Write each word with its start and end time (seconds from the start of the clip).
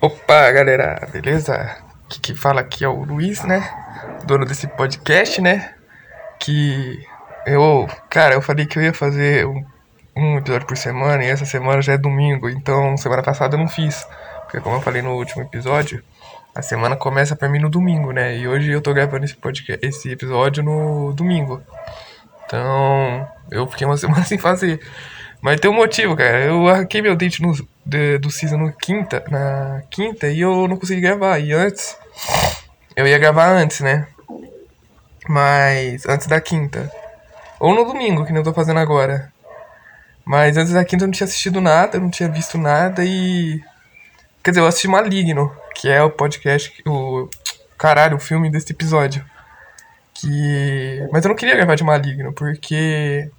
Opa, 0.00 0.52
galera, 0.52 1.08
beleza? 1.12 1.76
Que 2.08 2.20
que 2.20 2.34
fala 2.34 2.60
aqui 2.60 2.84
é 2.84 2.88
o 2.88 3.02
Luiz, 3.02 3.42
né? 3.42 3.68
Dono 4.24 4.46
desse 4.46 4.68
podcast, 4.68 5.40
né? 5.40 5.74
Que 6.38 7.04
eu, 7.44 7.88
cara, 8.08 8.34
eu 8.34 8.40
falei 8.40 8.64
que 8.64 8.78
eu 8.78 8.82
ia 8.84 8.94
fazer 8.94 9.44
um, 9.44 9.64
um 10.16 10.38
episódio 10.38 10.68
por 10.68 10.76
semana 10.76 11.24
e 11.24 11.26
essa 11.26 11.44
semana 11.44 11.82
já 11.82 11.94
é 11.94 11.98
domingo, 11.98 12.48
então 12.48 12.96
semana 12.96 13.24
passada 13.24 13.56
eu 13.56 13.58
não 13.58 13.66
fiz. 13.66 14.06
Porque 14.42 14.60
como 14.60 14.76
eu 14.76 14.80
falei 14.80 15.02
no 15.02 15.16
último 15.16 15.42
episódio, 15.42 16.00
a 16.54 16.62
semana 16.62 16.94
começa 16.94 17.34
pra 17.34 17.48
mim 17.48 17.58
no 17.58 17.68
domingo, 17.68 18.12
né? 18.12 18.36
E 18.36 18.46
hoje 18.46 18.70
eu 18.70 18.80
tô 18.80 18.94
gravando 18.94 19.24
esse 19.24 19.34
podcast, 19.34 19.84
esse 19.84 20.12
episódio 20.12 20.62
no 20.62 21.12
domingo. 21.12 21.60
Então, 22.46 23.28
eu 23.50 23.66
fiquei 23.66 23.84
uma 23.84 23.96
semana 23.98 24.22
sem 24.22 24.38
fazer. 24.38 24.80
Mas 25.40 25.58
tem 25.58 25.68
um 25.68 25.74
motivo, 25.74 26.16
cara. 26.16 26.44
Eu 26.44 26.68
arranquei 26.68 27.02
meu 27.02 27.16
dente 27.16 27.42
no, 27.42 27.52
de, 27.88 28.18
do 28.18 28.30
season 28.30 28.58
no 28.58 28.72
quinta, 28.72 29.24
na 29.30 29.82
quinta 29.90 30.28
e 30.28 30.40
eu 30.40 30.68
não 30.68 30.76
consegui 30.76 31.00
gravar. 31.00 31.38
E 31.38 31.52
antes, 31.52 31.96
eu 32.94 33.06
ia 33.06 33.18
gravar 33.18 33.48
antes, 33.48 33.80
né? 33.80 34.06
Mas 35.28 36.06
antes 36.06 36.26
da 36.26 36.40
quinta. 36.40 36.90
Ou 37.58 37.74
no 37.74 37.84
domingo, 37.84 38.24
que 38.24 38.32
nem 38.32 38.40
eu 38.40 38.44
tô 38.44 38.52
fazendo 38.52 38.78
agora. 38.78 39.32
Mas 40.24 40.56
antes 40.56 40.72
da 40.72 40.84
quinta 40.84 41.04
eu 41.04 41.08
não 41.08 41.12
tinha 41.12 41.24
assistido 41.26 41.60
nada, 41.60 41.96
eu 41.96 42.00
não 42.00 42.10
tinha 42.10 42.28
visto 42.28 42.58
nada 42.58 43.04
e. 43.04 43.62
Quer 44.44 44.50
dizer, 44.50 44.60
eu 44.60 44.66
assisti 44.66 44.86
Maligno, 44.86 45.50
que 45.74 45.88
é 45.88 46.02
o 46.02 46.10
podcast, 46.10 46.72
o. 46.86 47.28
Caralho, 47.78 48.16
o 48.16 48.20
filme 48.20 48.50
desse 48.50 48.72
episódio. 48.72 49.24
Que. 50.14 51.08
Mas 51.10 51.24
eu 51.24 51.30
não 51.30 51.36
queria 51.36 51.56
gravar 51.56 51.74
de 51.74 51.84
Maligno, 51.84 52.32
porque 52.32 53.30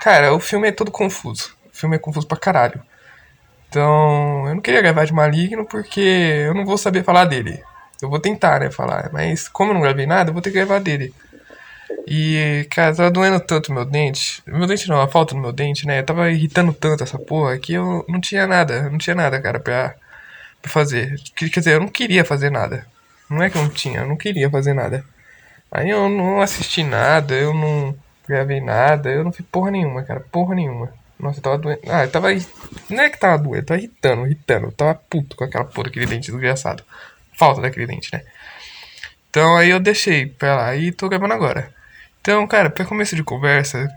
Cara, 0.00 0.32
o 0.32 0.40
filme 0.40 0.68
é 0.68 0.72
todo 0.72 0.90
confuso. 0.90 1.54
O 1.70 1.76
filme 1.76 1.96
é 1.96 1.98
confuso 1.98 2.26
pra 2.26 2.38
caralho. 2.38 2.82
Então, 3.70 4.48
eu 4.48 4.54
não 4.56 4.60
queria 4.60 4.82
gravar 4.82 5.04
de 5.04 5.12
Maligno 5.12 5.64
porque 5.64 6.00
eu 6.00 6.52
não 6.54 6.66
vou 6.66 6.76
saber 6.76 7.04
falar 7.04 7.24
dele. 7.24 7.62
Eu 8.02 8.10
vou 8.10 8.18
tentar, 8.18 8.58
né, 8.58 8.70
falar. 8.70 9.10
Mas 9.12 9.48
como 9.48 9.70
eu 9.70 9.74
não 9.74 9.80
gravei 9.80 10.06
nada, 10.06 10.30
eu 10.30 10.34
vou 10.34 10.42
ter 10.42 10.50
que 10.50 10.56
gravar 10.56 10.80
dele. 10.80 11.14
E, 12.06 12.66
cara, 12.70 12.94
tava 12.94 13.10
doendo 13.12 13.38
tanto 13.38 13.72
meu 13.72 13.84
dente. 13.84 14.42
Meu 14.44 14.66
dente 14.66 14.88
não, 14.88 15.00
a 15.00 15.06
falta 15.06 15.34
do 15.34 15.40
meu 15.40 15.52
dente, 15.52 15.86
né? 15.86 16.02
Tava 16.02 16.30
irritando 16.32 16.72
tanto 16.72 17.04
essa 17.04 17.16
porra 17.18 17.58
que 17.58 17.72
eu 17.74 18.04
não 18.08 18.20
tinha 18.20 18.44
nada. 18.44 18.90
Não 18.90 18.98
tinha 18.98 19.14
nada, 19.14 19.40
cara, 19.40 19.60
pra, 19.60 19.94
pra 20.60 20.70
fazer. 20.70 21.16
Quer 21.36 21.60
dizer, 21.60 21.74
eu 21.74 21.80
não 21.80 21.88
queria 21.88 22.24
fazer 22.24 22.50
nada. 22.50 22.86
Não 23.30 23.40
é 23.42 23.50
que 23.50 23.56
eu 23.56 23.62
não 23.62 23.70
tinha, 23.70 24.00
eu 24.00 24.08
não 24.08 24.16
queria 24.16 24.50
fazer 24.50 24.74
nada. 24.74 25.04
Aí 25.70 25.90
eu 25.90 26.08
não 26.08 26.40
assisti 26.42 26.82
nada, 26.82 27.34
eu 27.34 27.54
não 27.54 27.94
gravei 28.26 28.60
nada, 28.60 29.10
eu 29.10 29.22
não 29.22 29.32
fiz 29.32 29.46
porra 29.46 29.70
nenhuma, 29.70 30.02
cara, 30.02 30.20
porra 30.20 30.56
nenhuma. 30.56 30.92
Nossa, 31.20 31.38
eu 31.38 31.42
tava 31.42 31.58
doendo. 31.58 31.80
Ah, 31.88 32.04
eu 32.04 32.10
tava. 32.10 32.28
Não 32.88 33.02
é 33.02 33.10
que 33.10 33.18
tava 33.18 33.42
doendo, 33.42 33.58
eu 33.58 33.66
tava 33.66 33.78
irritando, 33.78 34.26
irritando. 34.26 34.66
Eu 34.66 34.72
tava 34.72 34.94
puto 34.94 35.36
com 35.36 35.44
aquela 35.44 35.64
porra 35.64 35.84
daquele 35.84 36.06
dente 36.06 36.30
desgraçado. 36.30 36.82
Falta 37.36 37.60
daquele 37.60 37.86
dente, 37.86 38.10
né? 38.12 38.22
Então 39.28 39.56
aí 39.56 39.70
eu 39.70 39.78
deixei 39.78 40.26
pra 40.26 40.56
lá 40.56 40.76
e 40.76 40.90
tô 40.90 41.08
gravando 41.08 41.34
agora. 41.34 41.72
Então, 42.20 42.46
cara, 42.46 42.68
pra 42.68 42.84
começo 42.84 43.16
de 43.16 43.22
conversa, 43.22 43.88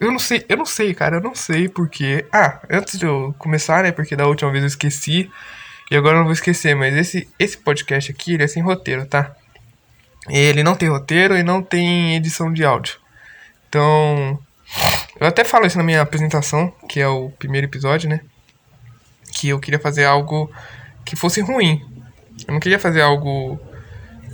eu 0.00 0.10
não 0.10 0.18
sei, 0.18 0.44
eu 0.48 0.56
não 0.56 0.66
sei, 0.66 0.94
cara, 0.94 1.16
eu 1.16 1.20
não 1.20 1.34
sei 1.34 1.68
porque. 1.68 2.24
Ah, 2.32 2.60
antes 2.70 2.98
de 2.98 3.06
eu 3.06 3.34
começar, 3.38 3.82
né? 3.82 3.92
Porque 3.92 4.16
da 4.16 4.26
última 4.26 4.50
vez 4.50 4.62
eu 4.62 4.68
esqueci 4.68 5.30
e 5.90 5.96
agora 5.96 6.14
eu 6.14 6.18
não 6.18 6.24
vou 6.24 6.32
esquecer, 6.32 6.74
mas 6.74 6.94
esse, 6.94 7.28
esse 7.38 7.56
podcast 7.56 8.10
aqui, 8.10 8.34
ele 8.34 8.44
é 8.44 8.48
sem 8.48 8.62
roteiro, 8.62 9.06
tá? 9.06 9.34
Ele 10.28 10.62
não 10.62 10.76
tem 10.76 10.88
roteiro 10.88 11.36
e 11.36 11.42
não 11.42 11.62
tem 11.62 12.16
edição 12.16 12.52
de 12.52 12.64
áudio. 12.64 12.98
Então, 13.68 14.38
eu 15.28 15.30
até 15.30 15.44
falo 15.44 15.66
isso 15.66 15.76
na 15.76 15.84
minha 15.84 16.00
apresentação, 16.00 16.72
que 16.88 16.98
é 16.98 17.06
o 17.06 17.28
primeiro 17.28 17.66
episódio, 17.66 18.08
né? 18.08 18.20
Que 19.34 19.50
eu 19.50 19.60
queria 19.60 19.78
fazer 19.78 20.06
algo 20.06 20.50
que 21.04 21.14
fosse 21.14 21.42
ruim. 21.42 21.86
Eu 22.46 22.54
não 22.54 22.60
queria 22.60 22.78
fazer 22.78 23.02
algo 23.02 23.60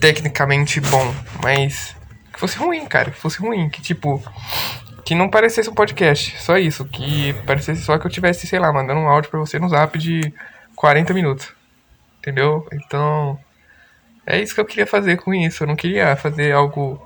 tecnicamente 0.01 0.81
bom, 0.81 1.13
mas 1.43 1.97
que 2.33 2.39
fosse 2.39 2.57
ruim, 2.57 2.87
cara, 2.87 3.11
que 3.11 3.19
fosse 3.19 3.41
ruim, 3.41 3.69
que 3.69 3.83
tipo 3.83 4.23
que 5.05 5.17
não 5.17 5.29
parecesse 5.29 5.69
um 5.69 5.75
podcast, 5.75 6.41
só 6.41 6.57
isso, 6.57 6.85
que 6.85 7.33
parecesse 7.45 7.83
só 7.83 7.99
que 7.99 8.07
eu 8.07 8.11
tivesse, 8.11 8.47
sei 8.47 8.61
lá, 8.61 8.73
mandando 8.73 9.01
um 9.01 9.09
áudio 9.09 9.31
para 9.31 9.41
você 9.41 9.59
no 9.59 9.69
Zap 9.69 9.99
de 9.99 10.33
40 10.77 11.13
minutos. 11.13 11.53
Entendeu? 12.21 12.67
Então, 12.73 13.39
é 14.25 14.41
isso 14.41 14.55
que 14.55 14.61
eu 14.61 14.65
queria 14.65 14.87
fazer 14.87 15.17
com 15.17 15.35
isso. 15.35 15.65
Eu 15.65 15.67
não 15.67 15.77
queria 15.77 16.15
fazer 16.15 16.53
algo 16.53 17.05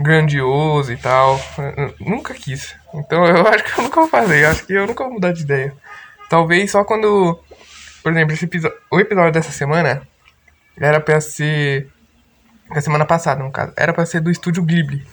grandioso 0.00 0.92
e 0.92 0.96
tal. 0.96 1.40
Eu 1.78 1.94
nunca 2.00 2.34
quis. 2.34 2.81
Então 2.94 3.24
eu 3.26 3.46
acho 3.46 3.64
que 3.64 3.80
eu 3.80 3.84
nunca 3.84 4.00
vou 4.00 4.08
fazer. 4.08 4.44
Eu 4.44 4.50
acho 4.50 4.66
que 4.66 4.72
eu 4.72 4.86
nunca 4.86 5.04
vou 5.04 5.14
mudar 5.14 5.32
de 5.32 5.42
ideia. 5.42 5.74
Talvez 6.28 6.70
só 6.70 6.84
quando. 6.84 7.38
Por 8.02 8.12
exemplo, 8.12 8.36
episódio, 8.40 8.78
o 8.90 9.00
episódio 9.00 9.32
dessa 9.32 9.52
semana 9.52 10.02
era 10.76 11.00
pra 11.00 11.20
ser. 11.20 11.88
Da 12.72 12.80
semana 12.80 13.04
passada, 13.04 13.42
no 13.42 13.52
caso. 13.52 13.72
Era 13.76 13.92
pra 13.92 14.06
ser 14.06 14.20
do 14.20 14.30
estúdio 14.30 14.64
Ghibli. 14.64 15.06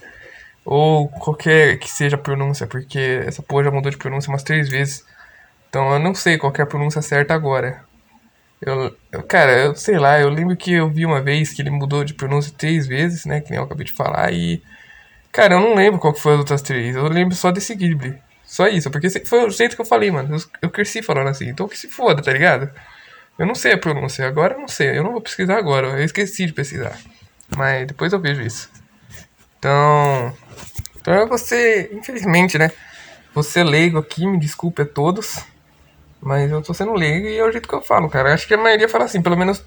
Ou 0.64 1.10
qualquer 1.10 1.78
que 1.78 1.90
seja 1.90 2.16
a 2.16 2.20
pronúncia, 2.20 2.68
porque 2.68 3.24
essa 3.26 3.42
porra 3.42 3.66
já 3.66 3.72
mudou 3.72 3.92
de 3.92 3.98
pronúncia 3.98 4.30
umas 4.30 4.44
três 4.44 4.70
vezes. 4.70 5.06
Então 5.70 5.92
eu 5.94 6.00
não 6.00 6.16
sei 6.16 6.38
qual 6.38 6.54
é 6.58 6.62
a 6.62 6.66
pronúncia 6.66 7.02
certa 7.02 7.34
agora. 7.34 7.84
Eu, 8.62 8.96
eu, 9.12 9.24
cara, 9.24 9.52
eu 9.58 9.76
sei 9.76 9.98
lá, 9.98 10.20
eu 10.20 10.30
lembro 10.30 10.56
que 10.56 10.74
eu 10.74 10.90
vi 10.90 11.06
uma 11.06 11.22
vez 11.22 11.54
que 11.54 11.62
ele 11.62 11.70
mudou 11.70 12.04
de 12.04 12.14
pronúncia 12.14 12.54
três 12.58 12.86
vezes, 12.86 13.26
né? 13.26 13.40
Que 13.40 13.50
nem 13.52 13.60
eu 13.60 13.66
acabei 13.66 13.86
de 13.86 13.94
falar, 13.94 14.32
e. 14.34 14.62
Cara, 15.32 15.56
eu 15.56 15.60
não 15.60 15.76
lembro 15.76 16.00
qual 16.00 16.14
que 16.14 16.22
foi 16.22 16.34
as 16.34 16.40
outras 16.40 16.62
três. 16.62 16.96
Eu 16.96 17.08
lembro 17.08 17.36
só 17.36 17.52
desse 17.52 17.76
Ghibli. 17.76 18.18
Só 18.44 18.68
isso, 18.68 18.90
porque 18.90 19.10
foi 19.26 19.46
o 19.46 19.50
jeito 19.52 19.76
que 19.76 19.82
eu 19.82 19.86
falei, 19.86 20.10
mano. 20.10 20.36
Eu, 20.36 20.42
eu 20.64 20.70
cresci 20.70 21.04
falando 21.04 21.28
assim, 21.28 21.48
então 21.50 21.68
que 21.68 21.78
se 21.78 21.88
foda, 21.88 22.22
tá 22.22 22.34
ligado? 22.34 22.72
Eu 23.38 23.46
não 23.46 23.56
sei 23.56 23.74
a 23.74 23.78
pronúncia, 23.78 24.28
agora 24.28 24.56
eu 24.56 24.60
não 24.60 24.68
sei. 24.68 24.98
Eu 24.98 25.04
não 25.04 25.12
vou 25.12 25.22
pesquisar 25.22 25.58
agora, 25.58 26.00
eu 26.00 26.04
esqueci 26.04 26.46
de 26.46 26.54
pesquisar. 26.54 26.98
Mas 27.56 27.88
depois 27.88 28.12
eu 28.12 28.20
vejo 28.20 28.42
isso. 28.42 28.70
Então. 29.58 30.34
Então 31.00 31.14
é 31.14 31.26
você, 31.26 31.90
infelizmente, 31.94 32.58
né? 32.58 32.72
Você 33.34 33.64
leigo 33.64 33.98
aqui, 33.98 34.26
me 34.26 34.40
desculpe 34.40 34.82
a 34.82 34.86
todos. 34.86 35.46
Mas 36.22 36.52
eu 36.52 36.62
tô 36.62 36.74
sendo 36.74 36.94
leigo 36.94 37.28
e 37.28 37.38
é 37.38 37.44
o 37.46 37.52
jeito 37.52 37.68
que 37.70 37.76
eu 37.76 37.82
falo, 37.82 38.10
cara. 38.10 38.34
Acho 38.34 38.48
que 38.48 38.54
a 38.54 38.58
maioria 38.58 38.90
fala 38.90 39.06
assim, 39.06 39.22
pelo 39.22 39.38
menos 39.38 39.64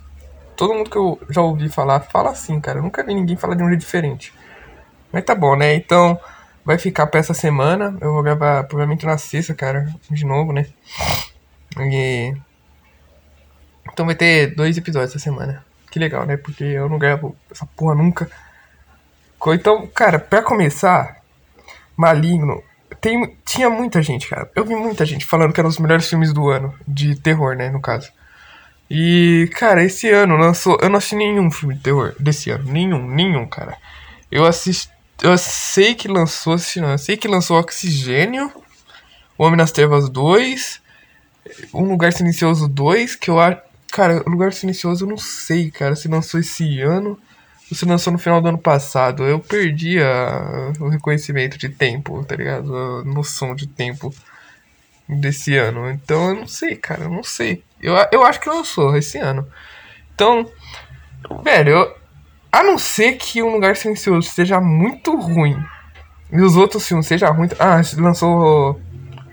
todo 0.57 0.75
mundo 0.75 0.91
que 0.91 0.97
eu 0.97 1.19
já 1.31 1.41
ouvi 1.41 1.69
falar 1.69 2.01
fala 2.01 2.31
assim, 2.31 2.61
cara. 2.61 2.79
Eu 2.79 2.83
nunca 2.83 3.03
vi 3.03 3.15
ninguém 3.15 3.37
falar 3.37 3.55
de 3.55 3.63
um 3.63 3.69
jeito 3.69 3.81
diferente. 3.81 4.35
Mas 5.13 5.25
tá 5.25 5.35
bom, 5.35 5.57
né? 5.57 5.75
Então 5.75 6.19
vai 6.65 6.79
ficar 6.79 7.07
pra 7.07 7.21
essa 7.21 7.35
semana. 7.35 7.97
Eu 8.01 8.13
vou 8.13 8.23
gravar 8.23 8.65
provavelmente 8.65 9.05
na 9.05 9.19
sexta, 9.19 9.55
cara. 9.55 9.93
De 10.11 10.25
novo, 10.25 10.53
né? 10.53 10.67
E... 11.79 12.35
Então 13.93 14.07
vai 14.07 14.15
ter 14.15 14.55
dois 14.55 14.77
episódios 14.77 15.11
essa 15.11 15.23
semana. 15.23 15.65
Que 15.91 15.99
legal, 15.99 16.25
né? 16.25 16.37
Porque 16.37 16.65
eu 16.65 16.89
não 16.89 16.99
gravo 16.99 17.37
essa 17.51 17.67
porra 17.77 17.95
nunca. 17.95 18.31
Então, 19.49 19.87
cara, 19.89 20.19
pra 20.19 20.41
começar, 20.41 21.21
Maligno 21.97 22.63
tem, 23.01 23.37
tinha 23.45 23.69
muita 23.69 24.01
gente, 24.01 24.29
cara. 24.29 24.49
Eu 24.55 24.65
vi 24.65 24.77
muita 24.77 25.05
gente 25.05 25.27
falando 25.27 25.53
que 25.53 25.61
eram 25.61 25.69
os 25.69 25.79
melhores 25.79 26.09
filmes 26.09 26.33
do 26.33 26.49
ano, 26.49 26.73
de 26.87 27.17
terror, 27.17 27.57
né, 27.57 27.69
no 27.69 27.81
caso. 27.81 28.13
E, 28.89 29.51
cara, 29.55 29.83
esse 29.83 30.09
ano 30.09 30.37
lançou. 30.37 30.79
Eu 30.81 30.89
não 30.89 30.99
assisti 30.99 31.17
nenhum 31.17 31.51
filme 31.51 31.75
de 31.75 31.81
terror 31.81 32.15
desse 32.21 32.51
ano. 32.51 32.71
Nenhum, 32.71 33.09
nenhum, 33.09 33.47
cara. 33.47 33.77
Eu 34.31 34.45
assisti. 34.45 34.93
Eu 35.23 35.39
sei 35.39 35.95
que 35.95 36.09
lançou, 36.09 36.55
eu 36.55 36.99
sei 36.99 37.17
que 37.17 37.29
lançou 37.29 37.59
Oxigênio, 37.59 38.53
O 39.39 39.45
Homem 39.45 39.57
nas 39.57 39.71
Trevas 39.71 40.09
2, 40.09 40.81
Um 41.73 41.85
Lugar 41.85 42.13
Silencioso 42.13 42.69
2, 42.69 43.17
que 43.17 43.31
eu 43.31 43.39
acho. 43.39 43.61
Cara, 43.93 44.23
Lugar 44.27 44.53
Silencioso 44.53 45.05
eu 45.05 45.09
não 45.09 45.19
sei, 45.19 45.71
cara, 45.71 45.95
se 45.95 46.09
lançou 46.09 46.41
esse 46.41 46.81
ano 46.81 47.19
você 47.75 47.87
lançou 47.87 48.13
no 48.13 48.19
final 48.19 48.41
do 48.41 48.49
ano 48.49 48.59
passado. 48.59 49.25
Eu 49.25 49.41
perdi 49.41 50.01
a, 50.01 50.73
o 50.79 50.89
reconhecimento 50.89 51.57
de 51.57 51.69
tempo, 51.69 52.23
tá 52.25 52.37
ligado? 52.37 52.77
A 52.77 53.05
noção 53.05 53.55
de 53.55 53.67
tempo 53.67 54.15
desse 55.09 55.57
ano. 55.57 55.91
Então 55.91 56.31
eu 56.31 56.35
não 56.35 56.47
sei, 56.47 56.77
cara, 56.77 57.05
eu 57.05 57.11
não 57.11 57.23
sei. 57.23 57.65
Eu, 57.81 57.95
eu 58.13 58.25
acho 58.25 58.41
que 58.41 58.49
lançou 58.49 58.97
esse 58.97 59.19
ano. 59.19 59.47
Então, 60.15 60.51
velho, 61.43 61.71
eu, 61.71 61.97
a 62.53 62.63
não 62.63 62.77
ser 62.77 63.15
que 63.15 63.43
um 63.43 63.51
lugar 63.51 63.75
silencioso 63.77 64.29
seja 64.29 64.61
muito 64.61 65.17
ruim 65.17 65.57
e 66.31 66.41
os 66.41 66.57
outros 66.57 66.87
filmes 66.87 67.07
sejam 67.07 67.33
ruins. 67.35 67.53
Ah, 67.59 67.81
lançou 67.99 68.81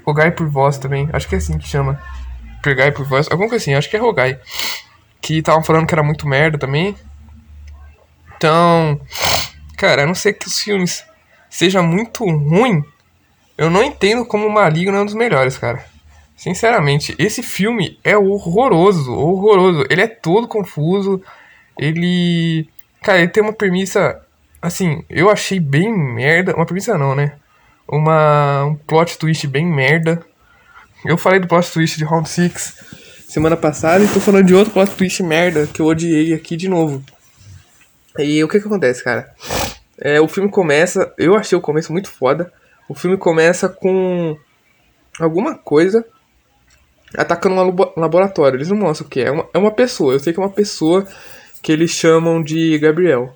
Rogai 0.05 0.31
por 0.31 0.47
Voz 0.47 0.77
também. 0.77 1.09
Acho 1.13 1.27
que 1.27 1.35
é 1.35 1.37
assim 1.37 1.57
que 1.57 1.67
chama. 1.67 2.01
Pregai 2.61 2.91
por 2.91 3.05
Voz. 3.05 3.27
Alguma 3.31 3.49
coisa 3.49 3.63
assim, 3.63 3.73
acho 3.73 3.89
que 3.89 3.95
é 3.95 3.99
Rogai. 3.99 4.39
Que 5.21 5.37
estavam 5.37 5.63
falando 5.63 5.87
que 5.87 5.93
era 5.93 6.03
muito 6.03 6.27
merda 6.27 6.57
também. 6.57 6.95
Então, 8.35 8.99
cara, 9.77 10.03
a 10.03 10.05
não 10.05 10.15
ser 10.15 10.33
que 10.33 10.47
os 10.47 10.59
filmes 10.59 11.05
seja 11.49 11.81
muito 11.81 12.25
ruim, 12.25 12.83
eu 13.57 13.69
não 13.69 13.83
entendo 13.83 14.25
como 14.25 14.47
o 14.47 14.51
Maligno 14.51 14.97
é 14.97 15.01
um 15.01 15.05
dos 15.05 15.13
melhores, 15.13 15.57
cara. 15.57 15.85
Sinceramente, 16.35 17.15
esse 17.19 17.43
filme 17.43 17.99
é 18.03 18.17
horroroso, 18.17 19.13
horroroso. 19.13 19.85
Ele 19.89 20.01
é 20.01 20.07
todo 20.07 20.47
confuso. 20.47 21.21
Ele, 21.77 22.69
cara, 23.01 23.19
ele 23.19 23.29
tem 23.29 23.43
uma 23.43 23.53
premissa 23.53 24.21
assim, 24.61 25.03
eu 25.09 25.29
achei 25.29 25.59
bem 25.59 25.91
merda, 25.91 26.55
uma 26.55 26.65
premissa 26.65 26.97
não, 26.97 27.15
né? 27.15 27.33
Uma 27.87 28.65
um 28.65 28.75
plot 28.75 29.17
twist 29.17 29.47
bem 29.47 29.65
merda. 29.65 30.21
Eu 31.05 31.17
falei 31.17 31.39
do 31.39 31.47
plot 31.47 31.71
twist 31.71 31.97
de 31.97 32.03
Round 32.03 32.27
6 32.27 32.99
semana 33.29 33.55
passada 33.55 34.03
e 34.03 34.07
tô 34.07 34.19
falando 34.19 34.47
de 34.47 34.55
outro 34.55 34.73
plot 34.73 34.91
twist 34.91 35.21
merda 35.23 35.67
que 35.67 35.81
eu 35.81 35.85
odiei 35.85 36.33
aqui 36.33 36.57
de 36.57 36.67
novo. 36.67 37.03
E 38.17 38.43
o 38.43 38.47
que 38.47 38.59
que 38.59 38.67
acontece, 38.67 39.03
cara? 39.03 39.33
É, 39.97 40.19
o 40.19 40.27
filme 40.27 40.49
começa, 40.49 41.13
eu 41.17 41.35
achei 41.35 41.57
o 41.57 41.61
começo 41.61 41.91
muito 41.91 42.09
foda. 42.09 42.51
O 42.87 42.95
filme 42.95 43.17
começa 43.17 43.69
com 43.69 44.37
alguma 45.19 45.55
coisa 45.55 46.03
atacando 47.15 47.55
um 47.55 47.99
laboratório. 47.99 48.57
Eles 48.57 48.69
não 48.69 48.77
mostram 48.77 49.07
o 49.07 49.09
que 49.09 49.21
é. 49.21 49.25
É 49.25 49.31
uma, 49.31 49.47
é 49.53 49.57
uma 49.57 49.71
pessoa. 49.71 50.13
Eu 50.13 50.19
sei 50.19 50.33
que 50.33 50.39
é 50.39 50.43
uma 50.43 50.49
pessoa 50.49 51.07
que 51.61 51.71
eles 51.71 51.91
chamam 51.91 52.41
de 52.41 52.77
Gabriel. 52.79 53.35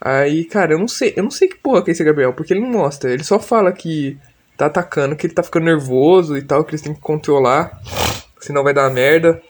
Aí, 0.00 0.44
cara, 0.44 0.72
eu 0.72 0.78
não 0.78 0.88
sei, 0.88 1.12
eu 1.16 1.24
não 1.24 1.30
sei 1.30 1.48
que 1.48 1.56
porra 1.56 1.82
que 1.82 1.90
é 1.90 1.92
esse 1.92 2.04
Gabriel, 2.04 2.32
porque 2.32 2.52
ele 2.52 2.60
não 2.60 2.70
mostra. 2.70 3.10
Ele 3.10 3.24
só 3.24 3.38
fala 3.38 3.72
que 3.72 4.16
tá 4.56 4.66
atacando, 4.66 5.16
que 5.16 5.26
ele 5.26 5.34
tá 5.34 5.42
ficando 5.42 5.66
nervoso 5.66 6.36
e 6.36 6.42
tal, 6.42 6.64
que 6.64 6.70
eles 6.70 6.82
têm 6.82 6.94
que 6.94 7.00
controlar, 7.00 7.80
senão 8.40 8.62
vai 8.62 8.74
dar 8.74 8.90
merda. 8.90 9.40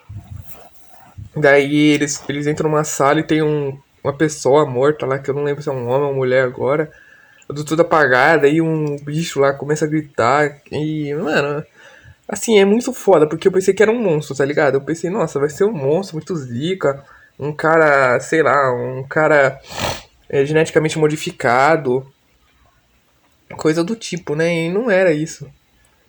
Daí 1.36 1.92
eles, 1.92 2.22
eles 2.28 2.46
entram 2.46 2.70
numa 2.70 2.84
sala 2.84 3.20
e 3.20 3.22
tem 3.22 3.42
um, 3.42 3.78
uma 4.02 4.12
pessoa 4.12 4.66
morta 4.66 5.06
lá, 5.06 5.18
que 5.18 5.30
eu 5.30 5.34
não 5.34 5.44
lembro 5.44 5.62
se 5.62 5.68
é 5.68 5.72
um 5.72 5.88
homem 5.88 6.02
ou 6.02 6.10
uma 6.10 6.12
mulher 6.14 6.44
agora. 6.44 6.90
Tudo 7.66 7.80
apagado, 7.80 8.44
aí 8.44 8.60
um 8.60 8.96
bicho 8.96 9.40
lá 9.40 9.52
começa 9.54 9.84
a 9.84 9.88
gritar. 9.88 10.60
E, 10.70 11.14
mano, 11.14 11.64
assim, 12.28 12.58
é 12.58 12.64
muito 12.64 12.92
foda, 12.92 13.26
porque 13.26 13.48
eu 13.48 13.52
pensei 13.52 13.72
que 13.72 13.82
era 13.82 13.92
um 13.92 14.02
monstro, 14.02 14.36
tá 14.36 14.44
ligado? 14.44 14.74
Eu 14.74 14.82
pensei, 14.82 15.08
nossa, 15.08 15.38
vai 15.38 15.48
ser 15.48 15.64
um 15.64 15.72
monstro 15.72 16.16
muito 16.16 16.36
zica. 16.36 17.02
Um 17.38 17.52
cara, 17.52 18.18
sei 18.20 18.42
lá, 18.42 18.72
um 18.74 19.02
cara 19.04 19.60
é, 20.28 20.44
geneticamente 20.44 20.98
modificado. 20.98 22.06
Coisa 23.56 23.84
do 23.84 23.94
tipo, 23.94 24.34
né? 24.34 24.66
E 24.66 24.70
não 24.70 24.90
era 24.90 25.12
isso. 25.12 25.48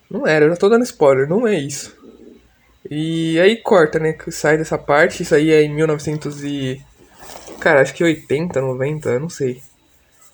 Não 0.10 0.26
era, 0.26 0.46
eu 0.46 0.50
já 0.50 0.58
tô 0.58 0.68
dando 0.68 0.84
spoiler, 0.84 1.30
não 1.30 1.48
é 1.48 1.54
isso. 1.54 1.96
E 2.90 3.40
aí 3.40 3.58
corta, 3.58 4.00
né? 4.00 4.16
Sai 4.30 4.58
dessa 4.58 4.78
parte, 4.78 5.22
isso 5.22 5.36
aí 5.36 5.52
é 5.52 5.62
em 5.62 5.74
1900 5.74 6.44
e... 6.44 6.82
Cara, 7.60 7.82
acho 7.82 7.94
que 7.94 8.04
80, 8.04 8.60
90, 8.60 9.20
não 9.20 9.30
sei. 9.30 9.62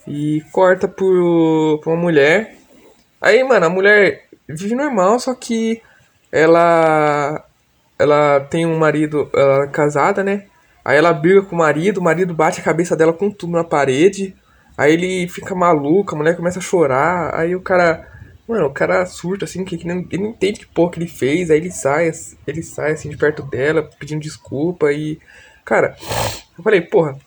E 0.07 0.41
corta 0.51 0.87
por, 0.87 1.79
por 1.83 1.91
uma 1.91 2.01
mulher. 2.01 2.55
Aí, 3.19 3.43
mano, 3.43 3.65
a 3.65 3.69
mulher 3.69 4.25
vive 4.47 4.75
normal, 4.75 5.19
só 5.19 5.33
que 5.33 5.81
ela... 6.31 7.43
Ela 7.97 8.41
tem 8.41 8.65
um 8.65 8.77
marido, 8.77 9.29
ela 9.33 9.63
é 9.65 9.67
casada, 9.67 10.23
né? 10.23 10.45
Aí 10.85 10.97
ela 10.97 11.11
briga 11.11 11.41
com 11.41 11.55
o 11.55 11.57
marido, 11.57 11.97
o 11.97 12.03
marido 12.03 12.31
bate 12.31 12.61
a 12.61 12.63
cabeça 12.63 12.95
dela 12.95 13.11
com 13.11 13.31
tudo 13.31 13.53
na 13.53 13.63
parede. 13.63 14.35
Aí 14.77 14.93
ele 14.93 15.27
fica 15.27 15.55
maluco, 15.55 16.13
a 16.13 16.17
mulher 16.17 16.37
começa 16.37 16.59
a 16.59 16.61
chorar. 16.61 17.33
Aí 17.33 17.55
o 17.55 17.61
cara. 17.61 18.07
Mano, 18.47 18.67
o 18.67 18.71
cara 18.71 19.03
surta 19.07 19.45
assim, 19.45 19.65
que, 19.65 19.87
não, 19.87 20.05
ele 20.11 20.21
não 20.21 20.29
entende 20.29 20.59
que 20.59 20.67
porra 20.67 20.91
que 20.91 20.99
ele 20.99 21.07
fez. 21.07 21.49
Aí 21.49 21.57
ele 21.57 21.71
sai, 21.71 22.11
ele 22.45 22.61
sai 22.61 22.91
assim 22.91 23.09
de 23.09 23.17
perto 23.17 23.41
dela, 23.41 23.89
pedindo 23.97 24.21
desculpa. 24.21 24.91
E. 24.91 25.19
Cara, 25.65 25.95
eu 26.55 26.63
falei, 26.63 26.81
porra. 26.81 27.17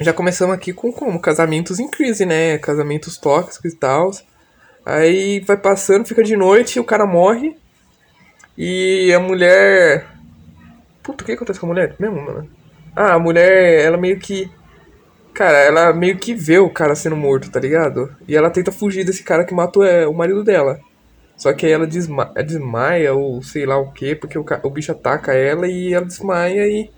Já 0.00 0.12
começamos 0.12 0.54
aqui 0.54 0.72
com 0.72 0.90
como? 0.90 1.20
Casamentos 1.20 1.78
em 1.78 1.86
crise, 1.86 2.26
né? 2.26 2.58
Casamentos 2.58 3.16
tóxicos 3.16 3.72
e 3.72 3.76
tal. 3.76 4.10
Aí 4.84 5.38
vai 5.40 5.56
passando, 5.56 6.06
fica 6.08 6.24
de 6.24 6.36
noite, 6.36 6.80
o 6.80 6.84
cara 6.84 7.06
morre. 7.06 7.54
E 8.58 9.12
a 9.12 9.20
mulher 9.20 10.06
Puta, 11.02 11.22
o 11.22 11.26
que 11.26 11.32
acontece 11.32 11.58
com 11.58 11.66
a 11.66 11.68
mulher 11.68 11.94
mesmo, 11.98 12.20
mano? 12.20 12.48
Ah, 12.94 13.14
a 13.14 13.18
mulher, 13.18 13.84
ela 13.84 13.96
meio 13.96 14.18
que. 14.18 14.50
Cara, 15.32 15.58
ela 15.58 15.92
meio 15.92 16.18
que 16.18 16.34
vê 16.34 16.58
o 16.58 16.70
cara 16.70 16.94
sendo 16.94 17.16
morto, 17.16 17.50
tá 17.50 17.60
ligado? 17.60 18.14
E 18.26 18.36
ela 18.36 18.50
tenta 18.50 18.72
fugir 18.72 19.04
desse 19.04 19.22
cara 19.22 19.44
que 19.44 19.54
matou 19.54 19.84
é, 19.84 20.06
o 20.06 20.12
marido 20.12 20.42
dela. 20.42 20.78
Só 21.36 21.52
que 21.52 21.64
aí 21.64 21.72
ela 21.72 21.86
desma 21.86 22.32
desmaia, 22.46 23.14
ou 23.14 23.42
sei 23.42 23.64
lá 23.64 23.78
o 23.78 23.92
que, 23.92 24.14
porque 24.14 24.38
o, 24.38 24.44
o 24.62 24.70
bicho 24.70 24.92
ataca 24.92 25.32
ela 25.32 25.66
e 25.66 25.94
ela 25.94 26.04
desmaia 26.04 26.66
e. 26.66 26.90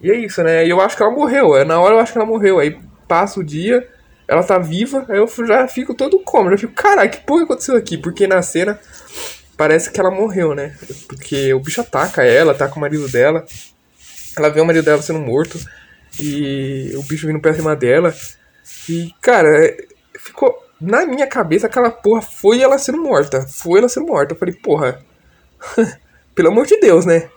E 0.00 0.10
é 0.10 0.14
isso, 0.16 0.42
né? 0.42 0.66
E 0.66 0.70
eu 0.70 0.80
acho 0.80 0.96
que 0.96 1.02
ela 1.02 1.12
morreu. 1.12 1.56
É, 1.56 1.64
na 1.64 1.80
hora 1.80 1.94
eu 1.94 1.98
acho 1.98 2.12
que 2.12 2.18
ela 2.18 2.26
morreu. 2.26 2.58
Aí 2.58 2.78
passa 3.06 3.40
o 3.40 3.44
dia, 3.44 3.86
ela 4.26 4.42
tá 4.42 4.58
viva, 4.58 5.04
aí 5.08 5.18
eu 5.18 5.28
já 5.46 5.68
fico 5.68 5.94
todo 5.94 6.18
como, 6.20 6.50
já 6.50 6.58
fico, 6.58 6.72
caralho, 6.72 7.10
que 7.10 7.20
porra 7.20 7.44
aconteceu 7.44 7.76
aqui? 7.76 7.98
Porque 7.98 8.26
na 8.26 8.40
cena 8.42 8.78
parece 9.56 9.90
que 9.90 10.00
ela 10.00 10.10
morreu, 10.10 10.54
né? 10.54 10.76
Porque 11.06 11.52
o 11.54 11.60
bicho 11.60 11.80
ataca 11.80 12.22
ela, 12.22 12.52
ataca 12.52 12.76
o 12.76 12.80
marido 12.80 13.08
dela. 13.08 13.44
Ela 14.36 14.48
vê 14.48 14.60
o 14.60 14.64
marido 14.64 14.84
dela 14.84 15.02
sendo 15.02 15.18
morto. 15.18 15.58
E 16.18 16.92
o 16.96 17.02
bicho 17.02 17.26
vindo 17.26 17.40
pra 17.40 17.54
cima 17.54 17.74
dela. 17.74 18.14
E, 18.88 19.12
cara, 19.20 19.66
é, 19.66 19.76
ficou. 20.18 20.62
Na 20.80 21.06
minha 21.06 21.26
cabeça, 21.26 21.66
aquela 21.66 21.90
porra 21.90 22.20
foi 22.20 22.60
ela 22.60 22.78
sendo 22.78 22.98
morta. 22.98 23.46
Foi 23.48 23.78
ela 23.78 23.88
sendo 23.88 24.06
morta. 24.06 24.34
Eu 24.34 24.38
falei, 24.38 24.54
porra. 24.54 25.00
Pelo 26.34 26.48
amor 26.48 26.66
de 26.66 26.78
Deus, 26.80 27.06
né? 27.06 27.28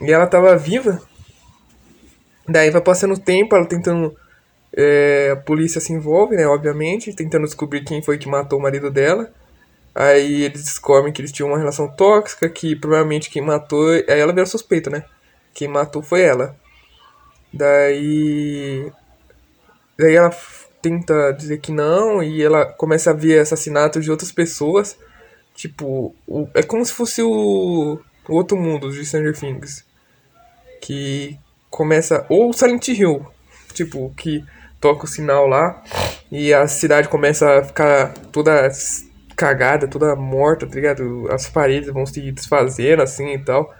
E 0.00 0.12
ela 0.12 0.26
tava 0.26 0.56
viva. 0.56 1.00
Daí 2.48 2.70
vai 2.70 2.80
passando 2.80 3.14
o 3.14 3.18
tempo, 3.18 3.56
ela 3.56 3.66
tentando. 3.66 4.14
É, 4.78 5.30
a 5.32 5.36
polícia 5.36 5.80
se 5.80 5.92
envolve, 5.92 6.36
né? 6.36 6.46
Obviamente, 6.46 7.14
tentando 7.14 7.44
descobrir 7.44 7.82
quem 7.82 8.02
foi 8.02 8.18
que 8.18 8.28
matou 8.28 8.58
o 8.58 8.62
marido 8.62 8.90
dela. 8.90 9.32
Aí 9.98 10.42
eles 10.42 10.62
descobrem 10.62 11.10
que 11.10 11.22
eles 11.22 11.32
tinham 11.32 11.48
uma 11.48 11.58
relação 11.58 11.88
tóxica, 11.88 12.50
que 12.50 12.76
provavelmente 12.76 13.30
quem 13.30 13.40
matou. 13.40 13.88
Aí 13.88 14.04
ela 14.20 14.30
vira 14.30 14.44
suspeita, 14.44 14.90
né? 14.90 15.04
Quem 15.54 15.68
matou 15.68 16.02
foi 16.02 16.20
ela. 16.20 16.54
Daí. 17.50 18.92
Daí 19.98 20.14
ela 20.14 20.30
tenta 20.82 21.32
dizer 21.32 21.60
que 21.60 21.72
não, 21.72 22.22
e 22.22 22.42
ela 22.42 22.66
começa 22.66 23.10
a 23.10 23.14
ver 23.14 23.38
assassinatos 23.38 24.04
de 24.04 24.10
outras 24.10 24.30
pessoas. 24.30 24.98
Tipo, 25.54 26.14
o, 26.26 26.46
é 26.52 26.62
como 26.62 26.84
se 26.84 26.92
fosse 26.92 27.22
o, 27.22 27.98
o 28.28 28.34
outro 28.34 28.54
mundo 28.58 28.92
de 28.92 29.02
Stranger 29.02 29.34
Things. 29.34 29.82
Que 30.82 31.38
começa. 31.70 32.26
Ou 32.28 32.52
Silent 32.52 32.88
Hill. 32.88 33.26
Tipo, 33.72 34.12
que 34.14 34.44
toca 34.78 35.06
o 35.06 35.08
sinal 35.08 35.46
lá 35.46 35.82
e 36.30 36.52
a 36.52 36.68
cidade 36.68 37.08
começa 37.08 37.60
a 37.60 37.64
ficar 37.64 38.12
toda 38.30 38.68
cagada, 39.36 39.86
toda 39.86 40.16
morta, 40.16 40.66
tá 40.66 40.74
ligado? 40.74 41.28
As 41.30 41.48
paredes 41.48 41.92
vão 41.92 42.06
se 42.06 42.32
desfazendo 42.32 43.02
assim 43.02 43.34
e 43.34 43.38
tal. 43.38 43.72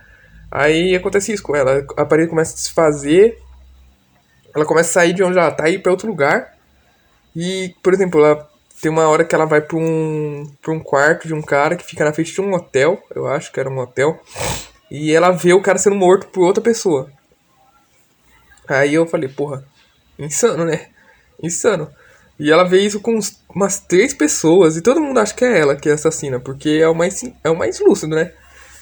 Aí 0.51 0.95
acontece 0.95 1.33
isso 1.33 1.43
com 1.43 1.57
ela. 1.57 1.85
A 1.97 2.05
parede 2.05 2.29
começa 2.29 2.53
a 2.53 2.57
desfazer. 2.57 3.39
Ela 4.55 4.65
começa 4.65 4.91
a 4.91 4.93
sair 4.93 5.13
de 5.13 5.23
onde 5.23 5.39
ela 5.39 5.51
tá 5.51 5.69
e 5.69 5.75
ir 5.75 5.79
pra 5.81 5.93
outro 5.93 6.09
lugar. 6.09 6.55
E, 7.35 7.75
por 7.83 7.93
exemplo, 7.93 8.25
ela 8.25 8.49
tem 8.81 8.91
uma 8.91 9.09
hora 9.09 9.25
que 9.25 9.35
ela 9.35 9.45
vai 9.45 9.61
pra 9.61 9.77
um, 9.77 10.51
pra 10.63 10.73
um 10.73 10.81
quarto 10.81 11.27
de 11.27 11.35
um 11.35 11.43
cara 11.43 11.77
que 11.77 11.85
fica 11.85 12.05
na 12.05 12.13
frente 12.13 12.33
de 12.33 12.41
um 12.41 12.55
hotel. 12.55 13.03
Eu 13.15 13.27
acho 13.27 13.51
que 13.51 13.59
era 13.59 13.71
um 13.71 13.79
hotel. 13.79 14.21
E 14.91 15.13
ela 15.13 15.31
vê 15.31 15.53
o 15.53 15.63
cara 15.63 15.79
sendo 15.79 15.97
morto 15.97 16.29
por 16.29 16.45
outra 16.45 16.63
pessoa. 16.63 17.11
Aí 18.69 18.95
eu 18.95 19.07
falei, 19.07 19.29
porra, 19.29 19.65
insano, 20.19 20.65
né? 20.65 20.89
Insano. 21.43 21.91
E 22.39 22.51
ela 22.51 22.65
vê 22.65 22.81
isso 22.81 23.01
com 23.01 23.19
umas 23.55 23.81
três 23.81 24.13
pessoas 24.13 24.77
e 24.77 24.83
todo 24.83 25.01
mundo 25.01 25.19
acha 25.19 25.35
que 25.35 25.45
é 25.45 25.59
ela 25.59 25.75
que 25.75 25.89
é 25.89 25.93
assassina, 25.93 26.39
porque 26.39 26.69
é 26.83 26.89
o 26.89 26.95
mais, 26.95 27.23
é 27.43 27.51
o 27.51 27.57
mais 27.57 27.81
lúcido, 27.81 28.15
né? 28.15 28.33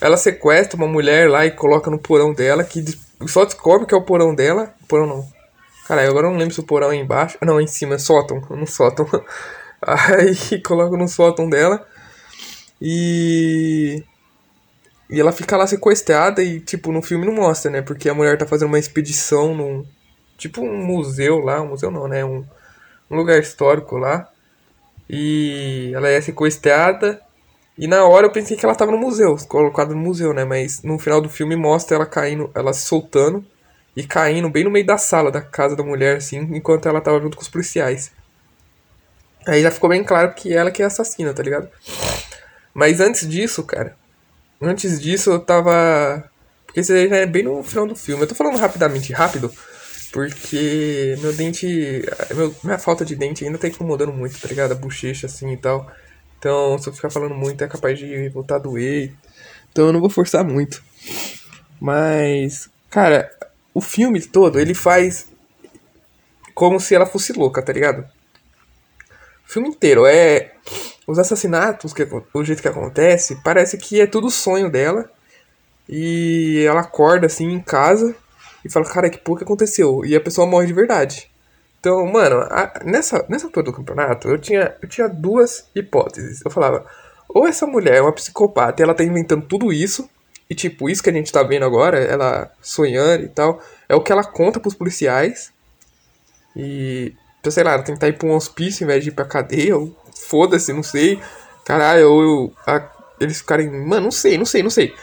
Ela 0.01 0.17
sequestra 0.17 0.77
uma 0.77 0.89
mulher 0.89 1.31
lá 1.31 1.47
e 1.47 1.53
coloca 1.53 1.91
no 1.91 1.99
porão 1.99 2.35
dela, 2.35 2.65
que 2.65 2.85
só 3.27 3.45
descobre 3.45 3.87
que 3.87 3.95
é 3.95 3.97
o 3.97 4.03
porão 4.03 4.35
dela. 4.35 4.75
Porão 4.89 5.07
não. 5.07 5.29
Caralho, 5.87 6.11
agora 6.11 6.27
eu 6.27 6.31
não 6.33 6.39
lembro 6.39 6.55
se 6.55 6.61
o 6.61 6.65
porão 6.65 6.91
é 6.91 6.97
embaixo. 6.97 7.39
Não, 7.43 7.61
é 7.61 7.63
em 7.63 7.67
cima, 7.67 7.95
é 7.95 7.99
sótão. 7.99 8.43
No 8.51 8.67
sótão. 8.67 9.07
Aí 9.81 10.61
coloca 10.63 10.97
no 10.97 11.09
sótão 11.09 11.49
dela. 11.49 11.87
E. 12.83 14.03
E 15.09 15.21
ela 15.21 15.33
fica 15.33 15.57
lá 15.57 15.67
sequestrada 15.67 16.43
e, 16.43 16.61
tipo, 16.61 16.91
no 16.91 17.03
filme 17.03 17.27
não 17.27 17.35
mostra, 17.35 17.71
né? 17.71 17.83
Porque 17.83 18.09
a 18.09 18.15
mulher 18.15 18.37
tá 18.37 18.47
fazendo 18.47 18.69
uma 18.69 18.79
expedição 18.79 19.55
num. 19.55 19.87
Tipo 20.37 20.63
um 20.63 20.85
museu 20.85 21.39
lá. 21.39 21.63
Um 21.63 21.69
museu 21.69 21.91
não, 21.91 22.09
né? 22.09 22.25
Um 22.25 22.45
um 23.11 23.17
lugar 23.17 23.39
histórico 23.39 23.97
lá. 23.97 24.29
E 25.09 25.93
ela 25.95 26.09
é 26.09 26.21
sequestrada. 26.21 27.21
E 27.77 27.87
na 27.87 28.05
hora 28.05 28.27
eu 28.27 28.31
pensei 28.31 28.57
que 28.57 28.65
ela 28.65 28.75
tava 28.75 28.93
no 28.93 28.99
museu, 28.99 29.37
colocada 29.49 29.95
no 29.95 30.01
museu, 30.01 30.33
né? 30.33 30.45
Mas 30.45 30.83
no 30.83 30.99
final 30.99 31.21
do 31.21 31.29
filme 31.29 31.57
mostra 31.57 31.97
ela 31.97 32.07
caindo, 32.07 32.51
ela 32.55 32.73
se 32.73 32.87
soltando 32.87 33.45
e 33.97 34.05
caindo 34.05 34.49
bem 34.49 34.65
no 34.65 34.71
meio 34.71 34.87
da 34.87 34.99
sala 34.99 35.31
da 35.31 35.41
casa 35.41 35.77
da 35.77 35.83
mulher, 35.83 36.17
assim, 36.17 36.39
enquanto 36.39 36.89
ela 36.89 37.01
tava 37.01 37.21
junto 37.21 37.37
com 37.37 37.43
os 37.43 37.49
policiais. 37.49 38.13
Aí 39.47 39.63
já 39.63 39.71
ficou 39.71 39.91
bem 39.91 40.03
claro 40.03 40.33
que 40.35 40.53
ela 40.53 40.71
que 40.71 40.83
é 40.83 40.87
assassina, 40.87 41.35
tá 41.35 41.43
ligado? 41.43 41.69
Mas 42.73 43.01
antes 43.01 43.29
disso, 43.29 43.63
cara, 43.63 43.97
antes 44.61 45.01
disso 45.01 45.31
eu 45.31 45.41
tava. 45.41 46.29
Porque 46.67 46.81
isso 46.81 46.93
aí 46.93 47.09
já 47.09 47.17
é 47.17 47.27
bem 47.27 47.43
no 47.43 47.63
final 47.63 47.87
do 47.87 47.95
filme. 47.95 48.23
Eu 48.23 48.27
tô 48.27 48.35
falando 48.35 48.57
rapidamente, 48.57 49.13
rápido, 49.13 49.53
porque 50.15 51.17
meu 51.21 51.33
dente. 51.33 51.67
Meu, 52.37 52.55
minha 52.63 52.79
falta 52.79 53.05
de 53.05 53.17
dente 53.17 53.45
ainda 53.45 53.59
tá 53.59 53.67
incomodando 53.67 54.13
muito, 54.13 54.41
tá 54.41 54.47
ligado? 54.47 54.71
A 54.71 54.77
bochecha 54.77 55.27
assim 55.27 55.53
e 55.53 55.57
tal. 55.57 55.91
Então, 56.39 56.79
se 56.79 56.89
eu 56.89 56.93
ficar 56.93 57.11
falando 57.11 57.35
muito, 57.35 57.65
é 57.65 57.67
capaz 57.67 57.99
de 57.99 58.29
voltar 58.29 58.57
a 58.57 58.61
doer. 58.61 59.13
Então, 59.73 59.87
eu 59.87 59.93
não 59.93 59.99
vou 59.99 60.09
forçar 60.09 60.45
muito. 60.45 60.81
Mas, 61.81 62.71
cara, 62.89 63.29
o 63.75 63.81
filme 63.81 64.21
todo 64.21 64.61
ele 64.61 64.73
faz 64.73 65.27
como 66.55 66.79
se 66.79 66.95
ela 66.95 67.07
fosse 67.07 67.33
louca, 67.33 67.61
tá 67.61 67.73
ligado? 67.73 68.07
O 69.45 69.53
filme 69.53 69.69
inteiro 69.69 70.07
é. 70.07 70.53
Os 71.09 71.19
assassinatos, 71.19 71.93
que, 71.93 72.07
o 72.33 72.45
jeito 72.45 72.63
que 72.63 72.69
acontece, 72.69 73.37
parece 73.43 73.77
que 73.79 74.01
é 74.01 74.07
tudo 74.07 74.31
sonho 74.31 74.71
dela. 74.71 75.11
E 75.89 76.65
ela 76.69 76.83
acorda 76.83 77.27
assim 77.27 77.51
em 77.51 77.61
casa 77.61 78.15
e 78.65 78.71
fala, 78.71 78.87
cara, 78.87 79.11
que 79.11 79.19
que 79.19 79.45
aconteceu? 79.45 80.05
E 80.05 80.17
a 80.17 80.21
pessoa 80.21 80.47
morre 80.47 80.67
de 80.67 80.73
verdade. 80.73 81.31
Então, 81.81 82.07
mano, 82.07 82.37
a, 82.51 82.81
nessa, 82.85 83.25
nessa 83.29 83.47
altura 83.47 83.67
do 83.67 83.73
campeonato, 83.73 84.29
eu 84.29 84.39
tinha, 84.39 84.75
eu 84.81 84.89
tinha 84.89 85.07
duas 85.07 85.69
hipóteses. 85.75 86.41
Eu 86.43 86.51
falava, 86.51 86.87
ou 87.29 87.47
essa 87.47 87.67
mulher 87.67 87.97
é 87.97 88.01
uma 88.01 88.13
psicopata 88.13 88.81
e 88.81 88.83
ela 88.83 88.95
tá 88.95 89.05
inventando 89.05 89.47
tudo 89.47 89.73
isso, 89.73 90.09
e 90.49 90.55
tipo, 90.55 90.89
isso 90.89 91.03
que 91.03 91.11
a 91.11 91.13
gente 91.13 91.33
tá 91.33 91.43
vendo 91.43 91.65
agora, 91.65 91.99
ela 91.99 92.51
sonhando 92.63 93.25
e 93.25 93.29
tal, 93.29 93.61
é 93.89 93.95
o 93.95 94.01
que 94.01 94.13
ela 94.13 94.25
conta 94.25 94.61
pros 94.61 94.75
policiais. 94.75 95.53
E, 96.57 97.15
então, 97.41 97.53
sei 97.53 97.65
lá, 97.65 97.73
ela 97.73 97.83
tentar 97.83 98.09
ir 98.09 98.17
pra 98.17 98.29
um 98.29 98.35
hospício 98.35 98.85
em 98.85 98.87
vez 98.87 99.03
de 99.03 99.11
ir 99.11 99.13
pra 99.13 99.25
cadeia, 99.25 99.77
ou 99.77 99.95
foda-se, 100.15 100.73
não 100.73 100.83
sei. 100.83 101.21
Caralho, 101.65 102.11
ou 102.11 102.53
a, 102.67 102.89
eles 103.21 103.39
ficarem. 103.39 103.71
Mano, 103.71 104.05
não 104.05 104.11
sei, 104.11 104.39
não 104.39 104.47
sei, 104.47 104.63
não 104.63 104.71
sei. 104.71 104.95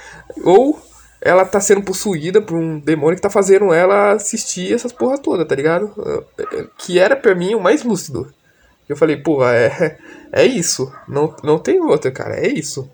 Ou 0.43 0.81
ela 1.21 1.45
tá 1.45 1.61
sendo 1.61 1.83
possuída 1.83 2.41
por 2.41 2.57
um 2.57 2.79
demônio 2.79 3.15
que 3.15 3.21
tá 3.21 3.29
fazendo 3.29 3.71
ela 3.71 4.13
assistir 4.13 4.73
essas 4.73 4.91
porra 4.91 5.19
toda, 5.19 5.45
tá 5.45 5.55
ligado? 5.55 5.93
Que 6.77 6.97
era 6.97 7.15
pra 7.15 7.35
mim 7.35 7.53
o 7.53 7.61
mais 7.61 7.83
lúcido. 7.83 8.33
Eu 8.89 8.97
falei, 8.97 9.17
pô, 9.17 9.45
é, 9.47 9.97
é 10.33 10.43
isso. 10.43 10.91
Não, 11.07 11.35
não 11.43 11.59
tem 11.59 11.79
outra, 11.79 12.11
cara, 12.11 12.35
é 12.35 12.47
isso. 12.47 12.89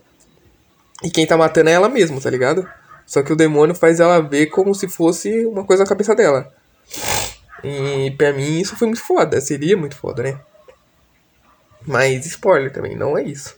E 1.03 1.09
quem 1.09 1.25
tá 1.25 1.37
matando 1.37 1.69
é 1.69 1.73
ela 1.73 1.87
mesma, 1.87 2.19
tá 2.19 2.29
ligado? 2.29 2.67
Só 3.05 3.23
que 3.23 3.31
o 3.31 3.35
demônio 3.37 3.73
faz 3.73 4.01
ela 4.01 4.19
ver 4.19 4.47
como 4.47 4.75
se 4.75 4.89
fosse 4.89 5.45
uma 5.45 5.63
coisa 5.63 5.83
na 5.83 5.89
cabeça 5.89 6.13
dela. 6.13 6.53
E 7.63 8.11
pra 8.17 8.33
mim 8.33 8.59
isso 8.59 8.75
foi 8.75 8.87
muito 8.87 9.01
foda, 9.01 9.39
seria 9.39 9.77
muito 9.77 9.95
foda, 9.95 10.21
né? 10.21 10.39
Mas 11.85 12.25
spoiler 12.25 12.73
também, 12.73 12.95
não 12.95 13.17
é 13.17 13.23
isso. 13.23 13.55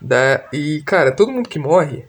Da, 0.00 0.44
e, 0.52 0.82
cara, 0.84 1.12
todo 1.12 1.30
mundo 1.30 1.48
que 1.48 1.58
morre 1.58 2.04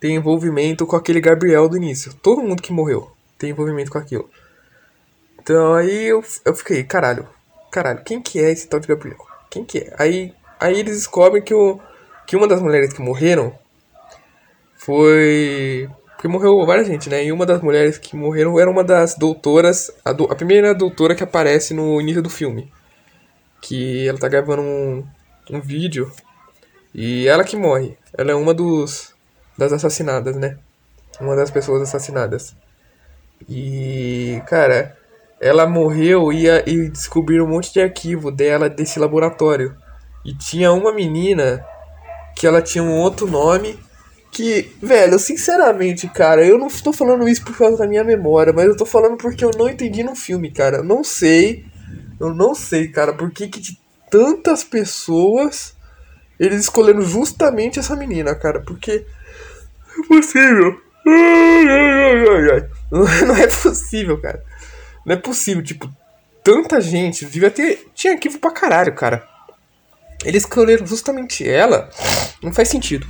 tem 0.00 0.16
envolvimento 0.16 0.86
com 0.86 0.96
aquele 0.96 1.20
Gabriel 1.20 1.68
do 1.68 1.76
início. 1.76 2.14
Todo 2.14 2.42
mundo 2.42 2.62
que 2.62 2.72
morreu 2.72 3.12
tem 3.38 3.50
envolvimento 3.50 3.90
com 3.90 3.98
aquilo. 3.98 4.28
Então 5.40 5.74
aí 5.74 6.06
eu, 6.06 6.24
eu 6.44 6.54
fiquei, 6.54 6.82
caralho, 6.82 7.28
caralho, 7.70 8.02
quem 8.04 8.20
que 8.20 8.38
é 8.38 8.50
esse 8.50 8.66
tal 8.66 8.80
de 8.80 8.88
Gabriel? 8.88 9.18
Quem 9.50 9.64
que 9.64 9.78
é? 9.78 9.94
Aí, 9.98 10.34
aí 10.58 10.78
eles 10.78 10.96
descobrem 10.96 11.42
que, 11.42 11.52
o, 11.52 11.78
que 12.26 12.36
uma 12.36 12.48
das 12.48 12.62
mulheres 12.62 12.92
que 12.92 13.02
morreram 13.02 13.52
foi. 14.80 15.88
Porque 16.12 16.28
morreu 16.28 16.64
várias 16.66 16.86
gente, 16.86 17.08
né? 17.08 17.24
E 17.24 17.32
uma 17.32 17.46
das 17.46 17.62
mulheres 17.62 17.98
que 17.98 18.14
morreram 18.16 18.58
era 18.58 18.70
uma 18.70 18.84
das 18.84 19.14
doutoras. 19.14 19.90
A, 20.04 20.12
do, 20.12 20.24
a 20.24 20.34
primeira 20.34 20.74
doutora 20.74 21.14
que 21.14 21.24
aparece 21.24 21.74
no 21.74 22.00
início 22.00 22.22
do 22.22 22.30
filme. 22.30 22.70
Que 23.60 24.06
ela 24.06 24.18
tá 24.18 24.28
gravando 24.28 24.62
um, 24.62 25.04
um 25.50 25.60
vídeo. 25.60 26.10
E 26.94 27.26
ela 27.26 27.44
que 27.44 27.56
morre. 27.56 27.96
Ela 28.16 28.32
é 28.32 28.34
uma 28.34 28.54
dos. 28.54 29.14
Das 29.56 29.72
assassinadas, 29.72 30.36
né? 30.36 30.58
Uma 31.20 31.36
das 31.36 31.50
pessoas 31.50 31.82
assassinadas. 31.82 32.54
E. 33.48 34.40
Cara, 34.46 34.96
ela 35.40 35.66
morreu 35.66 36.32
e, 36.32 36.46
e 36.46 36.88
descobriram 36.88 37.46
um 37.46 37.48
monte 37.48 37.72
de 37.72 37.80
arquivo 37.80 38.30
dela 38.30 38.68
desse 38.68 38.98
laboratório. 38.98 39.74
E 40.24 40.34
tinha 40.34 40.72
uma 40.72 40.92
menina 40.92 41.64
que 42.36 42.46
ela 42.46 42.60
tinha 42.60 42.84
um 42.84 42.98
outro 42.98 43.26
nome 43.26 43.78
que, 44.30 44.72
velho, 44.80 45.18
sinceramente, 45.18 46.06
cara, 46.08 46.46
eu 46.46 46.56
não 46.56 46.68
estou 46.68 46.92
falando 46.92 47.28
isso 47.28 47.44
por 47.44 47.56
causa 47.56 47.78
da 47.78 47.86
minha 47.86 48.04
memória, 48.04 48.52
mas 48.52 48.66
eu 48.66 48.76
tô 48.76 48.86
falando 48.86 49.16
porque 49.16 49.44
eu 49.44 49.50
não 49.58 49.68
entendi 49.68 50.02
no 50.02 50.14
filme, 50.14 50.50
cara. 50.52 50.78
Eu 50.78 50.84
não 50.84 51.02
sei, 51.02 51.64
eu 52.18 52.32
não 52.32 52.54
sei, 52.54 52.88
cara, 52.88 53.12
por 53.12 53.30
que, 53.30 53.48
que 53.48 53.60
de 53.60 53.80
tantas 54.10 54.62
pessoas 54.62 55.74
eles 56.38 56.60
escolheram 56.62 57.02
justamente 57.02 57.78
essa 57.78 57.96
menina, 57.96 58.34
cara, 58.34 58.60
porque 58.60 59.04
possível. 60.08 60.80
Não 62.90 63.36
é 63.36 63.46
possível, 63.46 64.20
cara. 64.20 64.42
Não 65.04 65.14
é 65.14 65.18
possível, 65.18 65.62
tipo, 65.62 65.90
tanta 66.42 66.80
gente, 66.80 67.24
devia 67.24 67.50
ter. 67.50 67.88
Tinha 67.94 68.14
arquivo 68.14 68.38
pra 68.38 68.50
caralho, 68.50 68.94
cara. 68.94 69.26
Eles 70.24 70.42
escolheram 70.42 70.86
justamente 70.86 71.48
ela. 71.48 71.88
Não 72.42 72.52
faz 72.52 72.68
sentido. 72.68 73.06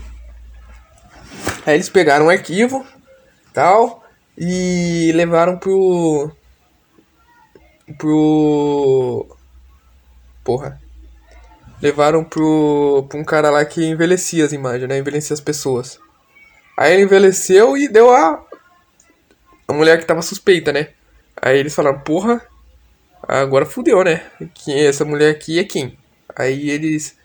Aí 1.66 1.74
eles 1.74 1.88
pegaram 1.88 2.26
um 2.26 2.30
arquivo, 2.30 2.86
tal, 3.52 4.04
e 4.38 5.10
levaram 5.14 5.58
pro. 5.58 6.30
pro. 7.98 9.36
Porra. 10.44 10.80
Levaram 11.82 12.22
pro. 12.24 13.08
um 13.14 13.24
cara 13.24 13.50
lá 13.50 13.64
que 13.64 13.84
envelhecia 13.84 14.44
as 14.44 14.52
imagens, 14.52 14.88
né? 14.88 14.98
Envelhecia 14.98 15.34
as 15.34 15.40
pessoas. 15.40 15.98
Aí 16.80 16.94
ele 16.94 17.02
envelheceu 17.02 17.76
e 17.76 17.86
deu 17.86 18.10
a. 18.10 18.42
A 19.68 19.72
mulher 19.74 19.98
que 19.98 20.06
tava 20.06 20.22
suspeita, 20.22 20.72
né? 20.72 20.88
Aí 21.36 21.58
eles 21.58 21.74
falaram, 21.74 22.00
porra, 22.00 22.40
agora 23.28 23.66
fudeu, 23.66 24.02
né? 24.02 24.22
Quem, 24.54 24.86
essa 24.86 25.04
mulher 25.04 25.30
aqui 25.30 25.58
é 25.58 25.64
quem? 25.64 25.98
Aí 26.34 26.70
eles 26.70 27.18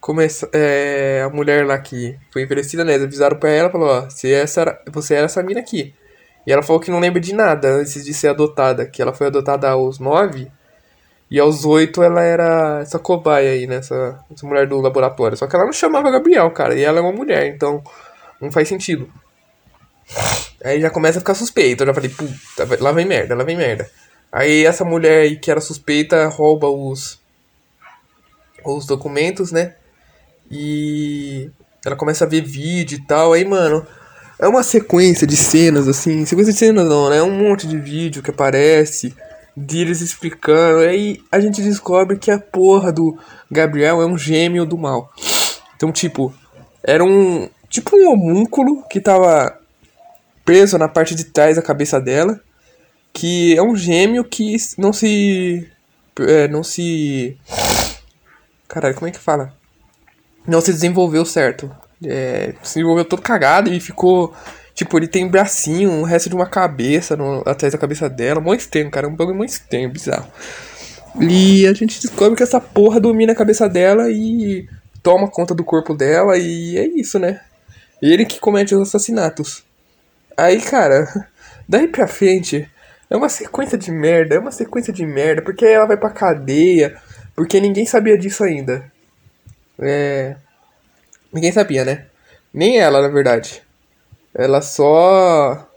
começa, 0.00 0.48
é, 0.52 1.20
a 1.26 1.28
mulher 1.28 1.66
lá 1.66 1.76
que 1.78 2.16
foi 2.32 2.42
envelhecida, 2.42 2.84
né? 2.84 2.92
Eles 2.92 3.04
avisaram 3.04 3.36
pra 3.40 3.50
ela, 3.50 3.70
falou, 3.70 3.88
ó, 3.88 4.00
você 4.02 4.28
é 4.28 4.40
essa, 4.42 4.80
você 4.92 5.14
era 5.14 5.24
essa 5.24 5.42
mina 5.42 5.58
aqui. 5.58 5.92
E 6.46 6.52
ela 6.52 6.62
falou 6.62 6.80
que 6.80 6.90
não 6.90 7.00
lembra 7.00 7.20
de 7.20 7.34
nada 7.34 7.72
antes 7.72 8.04
de 8.04 8.14
ser 8.14 8.28
adotada, 8.28 8.86
que 8.86 9.02
ela 9.02 9.12
foi 9.12 9.26
adotada 9.26 9.68
aos 9.68 9.98
nove 9.98 10.48
e 11.28 11.40
aos 11.40 11.64
oito 11.64 12.04
ela 12.04 12.22
era 12.22 12.78
essa 12.80 13.00
cobaia 13.00 13.50
aí, 13.50 13.66
né? 13.66 13.76
Essa, 13.76 14.24
essa 14.32 14.46
mulher 14.46 14.68
do 14.68 14.80
laboratório. 14.80 15.36
Só 15.36 15.48
que 15.48 15.56
ela 15.56 15.64
não 15.64 15.72
chamava 15.72 16.08
Gabriel, 16.08 16.48
cara, 16.52 16.76
e 16.76 16.84
ela 16.84 17.00
é 17.00 17.02
uma 17.02 17.12
mulher, 17.12 17.48
então 17.48 17.82
não 18.42 18.52
faz 18.52 18.68
sentido. 18.68 19.08
Aí 20.64 20.80
já 20.80 20.90
começa 20.90 21.18
a 21.18 21.20
ficar 21.20 21.34
suspeito. 21.34 21.82
Eu 21.82 21.86
já 21.86 21.94
falei, 21.94 22.10
puta, 22.10 22.82
lá 22.82 22.92
vem 22.92 23.06
merda, 23.06 23.34
lá 23.34 23.44
vem 23.44 23.56
merda. 23.56 23.88
Aí 24.30 24.64
essa 24.64 24.84
mulher 24.84 25.22
aí 25.22 25.36
que 25.36 25.50
era 25.50 25.60
suspeita 25.60 26.28
rouba 26.28 26.68
os, 26.68 27.20
os 28.64 28.86
documentos, 28.86 29.52
né? 29.52 29.74
E 30.50 31.50
ela 31.84 31.96
começa 31.96 32.24
a 32.24 32.28
ver 32.28 32.42
vídeo 32.42 32.98
e 32.98 33.06
tal. 33.06 33.32
Aí, 33.32 33.44
mano, 33.44 33.86
é 34.38 34.48
uma 34.48 34.62
sequência 34.62 35.26
de 35.26 35.36
cenas, 35.36 35.88
assim. 35.88 36.24
Sequência 36.24 36.52
de 36.52 36.58
cenas 36.58 36.88
não, 36.88 37.10
né? 37.10 37.18
É 37.18 37.22
um 37.22 37.30
monte 37.30 37.66
de 37.66 37.78
vídeo 37.78 38.22
que 38.22 38.30
aparece. 38.30 39.14
De 39.56 39.80
eles 39.80 40.00
explicando. 40.00 40.80
Aí 40.80 41.20
a 41.30 41.38
gente 41.38 41.60
descobre 41.62 42.18
que 42.18 42.30
a 42.30 42.38
porra 42.38 42.90
do 42.90 43.18
Gabriel 43.50 44.00
é 44.00 44.06
um 44.06 44.16
gêmeo 44.16 44.64
do 44.64 44.78
mal. 44.78 45.12
Então, 45.76 45.92
tipo, 45.92 46.32
era 46.82 47.04
um. 47.04 47.48
Tipo 47.72 47.96
um 47.96 48.12
homúnculo 48.12 48.84
que 48.88 49.00
tava 49.00 49.58
preso 50.44 50.78
na 50.78 50.86
parte 50.86 51.16
de 51.16 51.24
trás 51.24 51.56
da 51.56 51.62
cabeça 51.62 52.00
dela. 52.00 52.40
Que 53.12 53.56
é 53.56 53.62
um 53.62 53.74
gêmeo 53.74 54.22
que 54.24 54.56
não 54.78 54.92
se. 54.92 55.68
É, 56.20 56.46
não 56.46 56.62
se. 56.62 57.36
Caralho, 58.68 58.94
como 58.94 59.08
é 59.08 59.10
que 59.10 59.18
fala? 59.18 59.52
não 60.46 60.60
se 60.60 60.72
desenvolveu 60.72 61.24
certo. 61.24 61.70
É, 62.04 62.54
se 62.62 62.74
desenvolveu 62.74 63.04
todo 63.04 63.22
cagado 63.22 63.72
e 63.72 63.80
ficou. 63.80 64.34
Tipo, 64.74 64.98
ele 64.98 65.06
tem 65.06 65.28
bracinho, 65.28 66.00
o 66.00 66.02
resto 66.02 66.30
de 66.30 66.34
uma 66.34 66.46
cabeça 66.46 67.14
no, 67.14 67.42
atrás 67.46 67.72
da 67.72 67.78
cabeça 67.78 68.08
dela. 68.08 68.40
Muito 68.40 68.60
estranho, 68.60 68.90
cara. 68.90 69.06
Um 69.06 69.14
bagulho 69.14 69.36
muito 69.36 69.50
estranho, 69.50 69.90
bizarro. 69.90 70.26
E 71.20 71.66
a 71.66 71.74
gente 71.74 72.00
descobre 72.00 72.36
que 72.36 72.42
essa 72.42 72.60
porra 72.60 72.98
domina 72.98 73.32
a 73.32 73.36
cabeça 73.36 73.68
dela 73.68 74.10
e 74.10 74.66
toma 75.02 75.28
conta 75.28 75.54
do 75.54 75.62
corpo 75.62 75.94
dela 75.94 76.38
e 76.38 76.78
é 76.78 76.86
isso, 76.86 77.18
né? 77.18 77.40
Ele 78.02 78.26
que 78.26 78.40
comete 78.40 78.74
os 78.74 78.88
assassinatos. 78.88 79.64
Aí, 80.36 80.60
cara, 80.60 81.06
daí 81.68 81.86
pra 81.86 82.08
frente 82.08 82.68
é 83.08 83.16
uma 83.16 83.28
sequência 83.28 83.78
de 83.78 83.92
merda, 83.92 84.34
é 84.34 84.38
uma 84.40 84.50
sequência 84.50 84.92
de 84.92 85.06
merda, 85.06 85.40
porque 85.40 85.64
ela 85.64 85.86
vai 85.86 85.96
pra 85.96 86.10
cadeia, 86.10 87.00
porque 87.36 87.60
ninguém 87.60 87.86
sabia 87.86 88.18
disso 88.18 88.42
ainda. 88.42 88.90
É. 89.78 90.36
Ninguém 91.32 91.52
sabia, 91.52 91.84
né? 91.84 92.06
Nem 92.52 92.78
ela, 92.78 93.00
na 93.00 93.08
verdade. 93.08 93.62
Ela 94.34 94.60
só. 94.60 95.68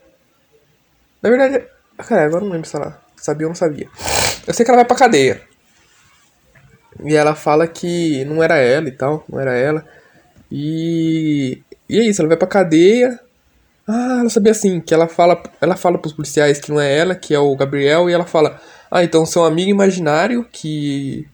Na 1.22 1.29
verdade. 1.29 1.65
Cara, 1.98 2.25
agora 2.25 2.44
não 2.44 2.51
lembro 2.51 2.67
se 2.67 2.75
ela 2.75 3.01
sabia 3.15 3.48
ou 3.48 3.51
não 3.51 3.55
sabia. 3.55 3.88
Eu 4.46 4.53
sei 4.53 4.65
que 4.65 4.72
ela 4.72 4.77
vai 4.77 4.86
pra 4.86 4.98
cadeia. 4.98 5.41
E 7.03 7.15
ela 7.15 7.36
fala 7.36 7.67
que 7.67 8.24
não 8.25 8.41
era 8.41 8.58
ela 8.58 8.88
e 8.88 8.91
tal, 8.91 9.24
não 9.29 9.39
era 9.39 9.53
ela. 9.53 9.86
E. 10.51 11.62
E 11.89 12.00
é 12.00 12.04
isso, 12.04 12.22
ela 12.22 12.30
vai 12.30 12.38
pra 12.38 12.48
cadeia. 12.48 13.20
Ah, 13.88 14.18
ela 14.20 14.30
sabia 14.30 14.51
assim, 14.51 14.80
que 14.80 14.94
ela 14.94 15.08
fala, 15.08 15.42
ela 15.62 15.75
fala 15.75 15.98
pros 15.98 16.13
policiais 16.13 16.60
que 16.60 16.72
não 16.72 16.82
é 16.82 16.98
ela, 16.98 17.15
que 17.15 17.34
é 17.34 17.39
o 17.39 17.56
Gabriel, 17.56 18.10
e 18.10 18.13
ela 18.13 18.25
fala: 18.25 18.60
"Ah, 18.89 19.04
então 19.04 19.25
seu 19.25 19.46
amigo 19.46 19.70
imaginário 19.70 20.46
que 20.51 21.27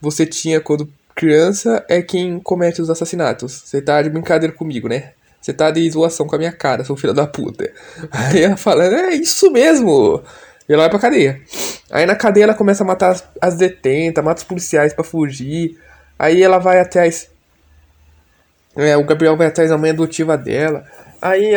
você 0.00 0.24
tinha 0.26 0.60
quando 0.60 0.88
criança 1.16 1.84
é 1.88 2.02
quem 2.02 2.38
comete 2.38 2.80
os 2.82 2.90
assassinatos. 2.90 3.62
Você 3.64 3.80
tá 3.80 4.00
de 4.02 4.10
brincadeira 4.10 4.54
comigo, 4.54 4.88
né? 4.88 5.12
Você 5.40 5.52
tá 5.52 5.70
de 5.70 5.90
zoação 5.90 6.26
com 6.26 6.36
a 6.36 6.38
minha 6.38 6.52
cara, 6.52 6.84
seu 6.84 6.96
filho 6.96 7.14
da 7.14 7.26
puta. 7.26 7.72
Aí 8.12 8.42
ela 8.42 8.56
fala, 8.56 8.84
é 8.84 9.14
isso 9.14 9.50
mesmo. 9.50 10.22
E 10.68 10.72
ela 10.72 10.82
vai 10.82 10.90
pra 10.90 10.98
cadeia. 10.98 11.40
Aí 11.90 12.04
na 12.04 12.14
cadeia 12.14 12.44
ela 12.44 12.54
começa 12.54 12.82
a 12.82 12.86
matar 12.86 13.12
as, 13.12 13.24
as 13.40 13.56
detentas, 13.56 14.22
mata 14.22 14.40
os 14.40 14.46
policiais 14.46 14.92
para 14.92 15.04
fugir. 15.04 15.78
Aí 16.18 16.42
ela 16.42 16.58
vai 16.58 16.80
atrás. 16.80 17.30
É, 18.76 18.96
o 18.96 19.04
Gabriel 19.04 19.36
vai 19.36 19.46
atrás 19.46 19.70
da 19.70 19.78
mãe 19.78 19.90
adotiva 19.90 20.36
dela. 20.36 20.84
Aí, 21.20 21.52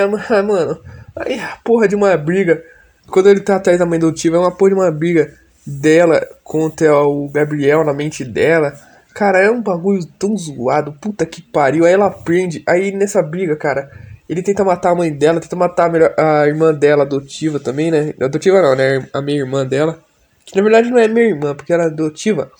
mano, 0.45 0.79
aí 1.15 1.39
a 1.39 1.57
porra 1.63 1.87
de 1.87 1.95
uma 1.95 2.15
briga. 2.15 2.63
Quando 3.07 3.29
ele 3.29 3.41
tá 3.41 3.57
atrás 3.57 3.79
da 3.79 3.85
mãe 3.85 3.97
adotiva, 3.97 4.37
é 4.37 4.39
uma 4.39 4.55
porra 4.55 4.71
de 4.71 4.75
uma 4.75 4.91
briga 4.91 5.33
dela 5.65 6.25
contra 6.43 6.95
o 7.03 7.27
Gabriel 7.29 7.83
na 7.83 7.93
mente 7.93 8.23
dela. 8.23 8.73
Cara, 9.13 9.39
é 9.39 9.51
um 9.51 9.61
bagulho 9.61 10.05
tão 10.17 10.37
zoado, 10.37 10.93
puta 10.93 11.25
que 11.25 11.41
pariu. 11.41 11.85
Aí 11.85 11.93
ela 11.93 12.07
aprende, 12.07 12.63
aí 12.65 12.91
nessa 12.91 13.21
briga, 13.21 13.55
cara, 13.55 13.89
ele 14.29 14.41
tenta 14.41 14.63
matar 14.63 14.91
a 14.91 14.95
mãe 14.95 15.11
dela, 15.11 15.39
tenta 15.39 15.55
matar 15.55 15.87
a, 15.87 15.89
melhor, 15.89 16.13
a 16.17 16.47
irmã 16.47 16.73
dela 16.73 17.03
adotiva 17.03 17.59
também, 17.59 17.91
né? 17.91 18.13
Adotiva 18.21 18.61
não, 18.61 18.75
né? 18.75 19.05
A 19.11 19.21
minha 19.21 19.39
irmã 19.39 19.65
dela. 19.65 19.99
Que 20.45 20.55
na 20.55 20.61
verdade 20.61 20.89
não 20.89 20.99
é 20.99 21.07
minha 21.07 21.25
irmã, 21.25 21.53
porque 21.53 21.73
ela 21.73 21.83
é 21.83 21.87
adotiva. 21.87 22.51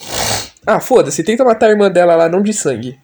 Ah, 0.66 0.80
foda-se, 0.80 1.24
tenta 1.24 1.44
matar 1.44 1.68
a 1.68 1.72
irmã 1.72 1.90
dela 1.90 2.16
lá, 2.16 2.28
não 2.28 2.42
de 2.42 2.54
sangue. 2.54 2.98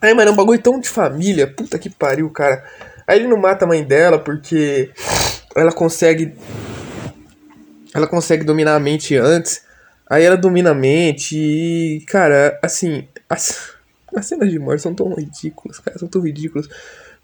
Aí, 0.00 0.14
mano, 0.14 0.30
é 0.30 0.32
um 0.32 0.36
bagulho 0.36 0.60
tão 0.60 0.78
de 0.78 0.88
família, 0.88 1.46
puta 1.46 1.78
que 1.78 1.90
pariu, 1.90 2.30
cara. 2.30 2.64
Aí 3.06 3.18
ele 3.18 3.28
não 3.28 3.36
mata 3.36 3.64
a 3.64 3.68
mãe 3.68 3.82
dela 3.82 4.18
porque 4.18 4.90
ela 5.56 5.72
consegue. 5.72 6.34
Ela 7.94 8.06
consegue 8.06 8.44
dominar 8.44 8.76
a 8.76 8.80
mente 8.80 9.16
antes. 9.16 9.62
Aí 10.08 10.24
ela 10.24 10.36
domina 10.36 10.70
a 10.70 10.74
mente 10.74 11.36
e. 11.36 12.04
Cara, 12.06 12.58
assim. 12.62 13.08
As, 13.28 13.72
as 14.14 14.26
cenas 14.26 14.50
de 14.50 14.58
morte 14.58 14.82
são 14.82 14.94
tão 14.94 15.14
ridículas, 15.14 15.78
cara. 15.78 15.98
São 15.98 16.08
tão 16.08 16.22
ridículas. 16.22 16.68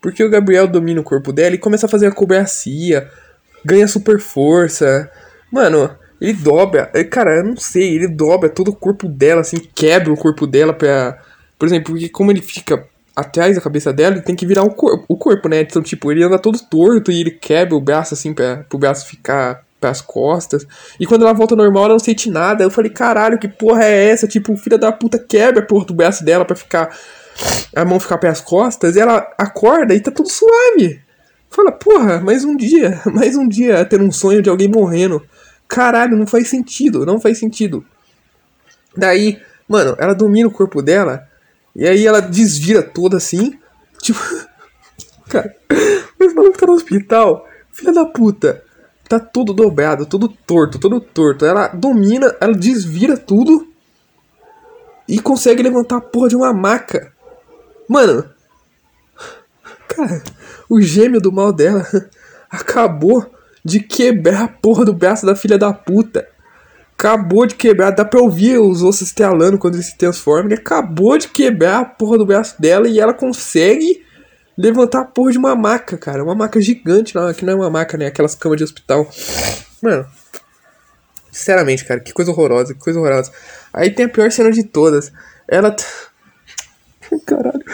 Porque 0.01 0.25
o 0.25 0.31
Gabriel 0.31 0.67
domina 0.67 1.01
o 1.01 1.05
corpo 1.05 1.33
dela 1.33 1.55
e 1.55 1.59
começa 1.59 1.87
a 1.87 1.89
fazer 1.89 2.07
a 2.07 2.13
cobracia. 2.13 3.09
Ganha 3.65 3.87
super 3.87 4.19
força. 4.19 5.11
Mano, 5.51 5.97
ele 6.21 6.33
dobra. 6.33 6.91
Cara, 7.11 7.37
eu 7.37 7.45
não 7.45 7.57
sei. 7.57 7.95
Ele 7.95 8.09
dobra 8.09 8.49
todo 8.49 8.69
o 8.69 8.77
corpo 8.77 9.09
dela, 9.09 9.43
assim. 9.43 9.59
Quebra 9.75 10.13
o 10.13 10.17
corpo 10.17 10.47
dela 10.47 10.73
pra. 10.73 11.19
Por 11.59 11.67
exemplo, 11.67 11.93
porque 11.93 12.09
como 12.09 12.31
ele 12.31 12.43
fica 12.43 12.87
atrás 13.15 13.55
da 13.55 13.63
cabeça 13.63 13.93
dela, 13.93 14.17
ele 14.17 14.25
tem 14.25 14.35
que 14.35 14.47
virar 14.47 14.63
o 14.63 14.75
corpo, 14.75 15.05
o 15.09 15.17
corpo, 15.17 15.49
né? 15.49 15.61
Então, 15.61 15.83
tipo, 15.83 16.11
ele 16.11 16.25
anda 16.25 16.39
todo 16.39 16.59
torto 16.59 17.13
e 17.13 17.21
ele 17.21 17.31
quebra 17.31 17.77
o 17.77 17.81
braço, 17.81 18.15
assim, 18.15 18.35
pra, 18.35 18.65
pro 18.69 18.79
braço 18.79 19.07
ficar 19.07 19.65
pras 19.85 20.01
costas. 20.01 20.67
E 20.99 21.07
quando 21.07 21.23
ela 21.23 21.35
volta 21.35 21.55
normal, 21.55 21.85
ela 21.85 21.95
não 21.95 21.99
sente 21.99 22.31
nada. 22.31 22.65
Eu 22.65 22.71
falei, 22.71 22.91
caralho, 22.91 23.39
que 23.39 23.47
porra 23.47 23.85
é 23.85 24.09
essa? 24.09 24.27
Tipo, 24.27 24.55
o 24.55 24.57
filho 24.57 24.79
da 24.79 24.91
puta 24.91 25.19
quebra 25.19 25.63
a 25.63 25.67
porra 25.67 25.85
do 25.85 25.95
braço 25.95 26.25
dela 26.25 26.45
pra 26.45 26.57
ficar. 26.57 26.97
A 27.75 27.85
mão 27.85 28.01
ficar 28.01 28.19
pras 28.19 28.41
costas. 28.41 28.97
E 28.97 29.01
ela 29.01 29.31
acorda 29.37 29.95
e 29.95 30.01
tá 30.01 30.11
tudo 30.11 30.31
suave. 30.31 31.03
Fala, 31.51 31.71
porra, 31.71 32.21
mais 32.21 32.45
um 32.45 32.57
dia. 32.57 33.01
Mais 33.13 33.37
um 33.37 33.47
dia 33.47 33.85
tendo 33.85 34.05
um 34.05 34.13
sonho 34.13 34.41
de 34.41 34.49
alguém 34.49 34.69
morrendo. 34.69 35.23
Caralho, 35.69 36.17
não 36.17 36.27
faz 36.27 36.49
sentido. 36.49 37.05
Não 37.05 37.21
faz 37.21 37.39
sentido. 37.39 37.85
Daí, 38.97 39.39
mano, 39.69 39.95
ela 39.99 40.15
domina 40.15 40.49
o 40.49 40.53
corpo 40.53 40.81
dela. 40.81 41.29
E 41.75 41.87
aí 41.87 42.07
ela 42.07 42.21
desvira 42.21 42.83
toda 42.83 43.17
assim. 43.17 43.59
Tipo. 44.01 44.21
Cara, 45.29 45.55
o 46.21 46.35
maluco 46.35 46.59
tá 46.59 46.67
no 46.67 46.75
hospital. 46.75 47.49
Filha 47.73 47.93
da 47.93 48.05
puta. 48.05 48.63
Tá 49.09 49.19
tudo 49.19 49.53
dobrado, 49.53 50.07
tudo 50.07 50.29
torto, 50.29 50.79
tudo 50.79 51.01
torto. 51.01 51.45
Ela 51.45 51.69
domina, 51.69 52.35
ela 52.41 52.55
desvira 52.55 53.17
tudo. 53.17 53.69
E 55.09 55.21
consegue 55.21 55.63
levantar 55.63 55.97
a 55.97 56.01
porra 56.01 56.29
de 56.29 56.37
uma 56.37 56.53
maca. 56.53 57.13
Mano. 57.89 58.25
Cara, 59.89 60.23
o 60.69 60.81
gêmeo 60.81 61.21
do 61.21 61.31
mal 61.31 61.53
dela 61.53 61.87
acabou 62.49 63.31
de 63.65 63.81
quebrar 63.81 64.45
a 64.45 64.49
porra 64.49 64.85
do 64.85 64.93
braço 64.93 65.27
da 65.27 65.37
filha 65.37 65.59
da 65.59 65.73
puta 65.73 66.29
acabou 66.97 67.47
de 67.47 67.55
quebrar, 67.55 67.91
dá 67.91 68.05
pra 68.05 68.21
ouvir 68.21 68.59
os 68.59 68.83
ossos 68.83 69.09
estalando 69.09 69.59
quando 69.59 69.75
ele 69.75 69.83
se 69.83 69.97
transforma. 69.97 70.49
Ele 70.49 70.55
acabou 70.55 71.19
de 71.19 71.29
quebrar 71.29 71.81
a 71.81 71.85
porra 71.85 72.19
do 72.19 72.27
braço 72.27 72.61
dela 72.61 72.89
e 72.89 72.99
ela 72.99 73.13
consegue 73.13 74.03
levantar 74.57 75.01
a 75.01 75.05
porra 75.05 75.33
de 75.33 75.39
uma 75.39 75.55
maca, 75.55 75.99
cara. 75.99 76.23
Uma 76.23 76.35
maca 76.35 76.61
gigante, 76.61 77.15
não, 77.15 77.33
que 77.35 77.45
não 77.45 77.53
é 77.53 77.57
uma 77.57 77.71
maca, 77.71 77.99
né? 77.99 78.07
Aquelas 78.07 78.35
camas 78.35 78.59
de 78.59 78.65
hospital. 78.65 79.09
Mano, 79.83 80.07
sinceramente, 81.31 81.85
cara, 81.85 82.01
que 82.01 82.13
coisa 82.13 82.31
horrorosa, 82.31 82.73
que 82.73 82.81
coisa 82.81 82.99
horrorosa. 82.99 83.33
Aí 83.73 83.91
tem 83.91 84.07
a 84.07 84.09
pior 84.09 84.31
cena 84.31 84.51
de 84.51 84.63
todas. 84.65 85.13
Ela. 85.49 85.75
Caralho. 87.27 87.65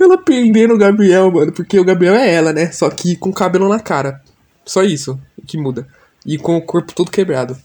Ela 0.00 0.18
prendendo 0.18 0.74
o 0.74 0.78
Gabriel, 0.78 1.30
mano. 1.30 1.52
Porque 1.52 1.78
o 1.78 1.84
Gabriel 1.84 2.14
é 2.14 2.32
ela, 2.32 2.52
né? 2.52 2.72
Só 2.72 2.88
que 2.90 3.16
com 3.16 3.32
cabelo 3.32 3.68
na 3.68 3.78
cara. 3.78 4.20
Só 4.64 4.82
isso 4.82 5.20
que 5.46 5.58
muda. 5.58 5.86
E 6.24 6.38
com 6.38 6.56
o 6.56 6.62
corpo 6.62 6.94
todo 6.94 7.10
quebrado. 7.10 7.56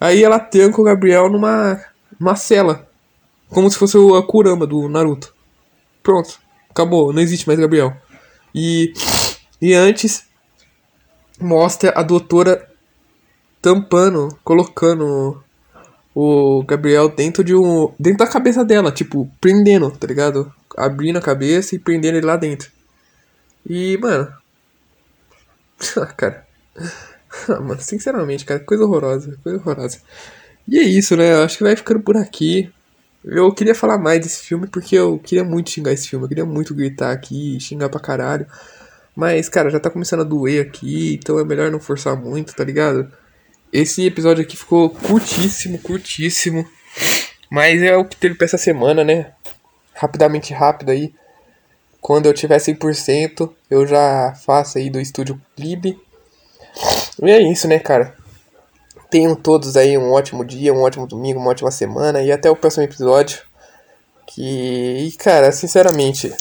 Aí 0.00 0.22
ela 0.22 0.38
tranca 0.38 0.80
o 0.80 0.84
Gabriel 0.84 1.30
numa, 1.30 1.82
numa 2.18 2.36
cela. 2.36 2.88
Como 3.48 3.70
se 3.70 3.78
fosse 3.78 3.96
o 3.96 4.22
Kurama 4.24 4.66
do 4.66 4.88
Naruto. 4.88 5.34
Pronto. 6.02 6.38
Acabou. 6.70 7.12
Não 7.12 7.22
existe 7.22 7.46
mais 7.46 7.58
Gabriel. 7.58 7.96
E, 8.54 8.92
e 9.60 9.74
antes 9.74 10.26
mostra 11.40 11.92
a 11.96 12.02
doutora 12.02 12.68
tampando, 13.60 14.36
colocando 14.44 15.42
o 16.14 16.62
Gabriel 16.64 17.08
dentro 17.08 17.42
de 17.42 17.54
um. 17.54 17.92
dentro 17.98 18.18
da 18.18 18.30
cabeça 18.30 18.64
dela, 18.64 18.92
tipo, 18.92 19.30
prendendo, 19.40 19.90
tá 19.90 20.06
ligado? 20.06 20.52
Abrindo 20.76 21.18
a 21.18 21.22
cabeça 21.22 21.74
e 21.74 21.78
prendendo 21.78 22.16
ele 22.16 22.26
lá 22.26 22.36
dentro. 22.36 22.70
E, 23.68 23.96
mano. 23.98 24.32
cara. 26.16 26.46
Ah, 27.48 27.60
mano, 27.60 27.80
sinceramente, 27.80 28.44
cara, 28.44 28.60
coisa 28.60 28.84
horrorosa, 28.84 29.38
coisa 29.42 29.58
horrorosa. 29.58 29.98
E 30.66 30.78
é 30.78 30.82
isso, 30.82 31.16
né? 31.16 31.32
Eu 31.32 31.42
acho 31.42 31.58
que 31.58 31.64
vai 31.64 31.76
ficando 31.76 32.00
por 32.00 32.16
aqui. 32.16 32.72
Eu 33.24 33.52
queria 33.52 33.74
falar 33.74 33.98
mais 33.98 34.20
desse 34.20 34.42
filme 34.44 34.66
porque 34.66 34.96
eu 34.96 35.18
queria 35.18 35.44
muito 35.44 35.70
xingar 35.70 35.92
esse 35.92 36.08
filme. 36.08 36.24
Eu 36.24 36.28
queria 36.28 36.44
muito 36.44 36.74
gritar 36.74 37.12
aqui, 37.12 37.58
xingar 37.60 37.88
pra 37.88 38.00
caralho. 38.00 38.46
Mas, 39.14 39.48
cara, 39.48 39.70
já 39.70 39.78
tá 39.78 39.90
começando 39.90 40.20
a 40.20 40.24
doer 40.24 40.66
aqui, 40.66 41.14
então 41.14 41.38
é 41.38 41.44
melhor 41.44 41.70
não 41.70 41.78
forçar 41.80 42.16
muito, 42.16 42.54
tá 42.54 42.64
ligado? 42.64 43.10
Esse 43.72 44.04
episódio 44.06 44.42
aqui 44.42 44.56
ficou 44.56 44.90
curtíssimo, 44.90 45.78
curtíssimo. 45.78 46.68
Mas 47.50 47.82
é 47.82 47.96
o 47.96 48.04
que 48.04 48.16
teve 48.16 48.34
pra 48.34 48.44
essa 48.46 48.58
semana, 48.58 49.04
né? 49.04 49.32
Rapidamente 49.94 50.52
rápido 50.52 50.90
aí. 50.90 51.14
Quando 52.00 52.26
eu 52.26 52.34
tiver 52.34 52.58
100%, 52.58 53.50
eu 53.70 53.86
já 53.86 54.34
faço 54.34 54.78
aí 54.78 54.90
do 54.90 55.00
estúdio 55.00 55.40
Lib 55.58 55.96
e 57.22 57.30
é 57.30 57.40
isso, 57.40 57.68
né, 57.68 57.78
cara? 57.78 58.14
Tenham 59.10 59.34
todos 59.34 59.76
aí 59.76 59.96
um 59.96 60.12
ótimo 60.12 60.44
dia, 60.44 60.74
um 60.74 60.82
ótimo 60.82 61.06
domingo, 61.06 61.38
uma 61.38 61.50
ótima 61.50 61.70
semana 61.70 62.20
e 62.22 62.32
até 62.32 62.50
o 62.50 62.56
próximo 62.56 62.84
episódio. 62.84 63.42
Que, 64.26 64.42
e 64.42 65.12
cara, 65.12 65.52
sinceramente, 65.52 66.34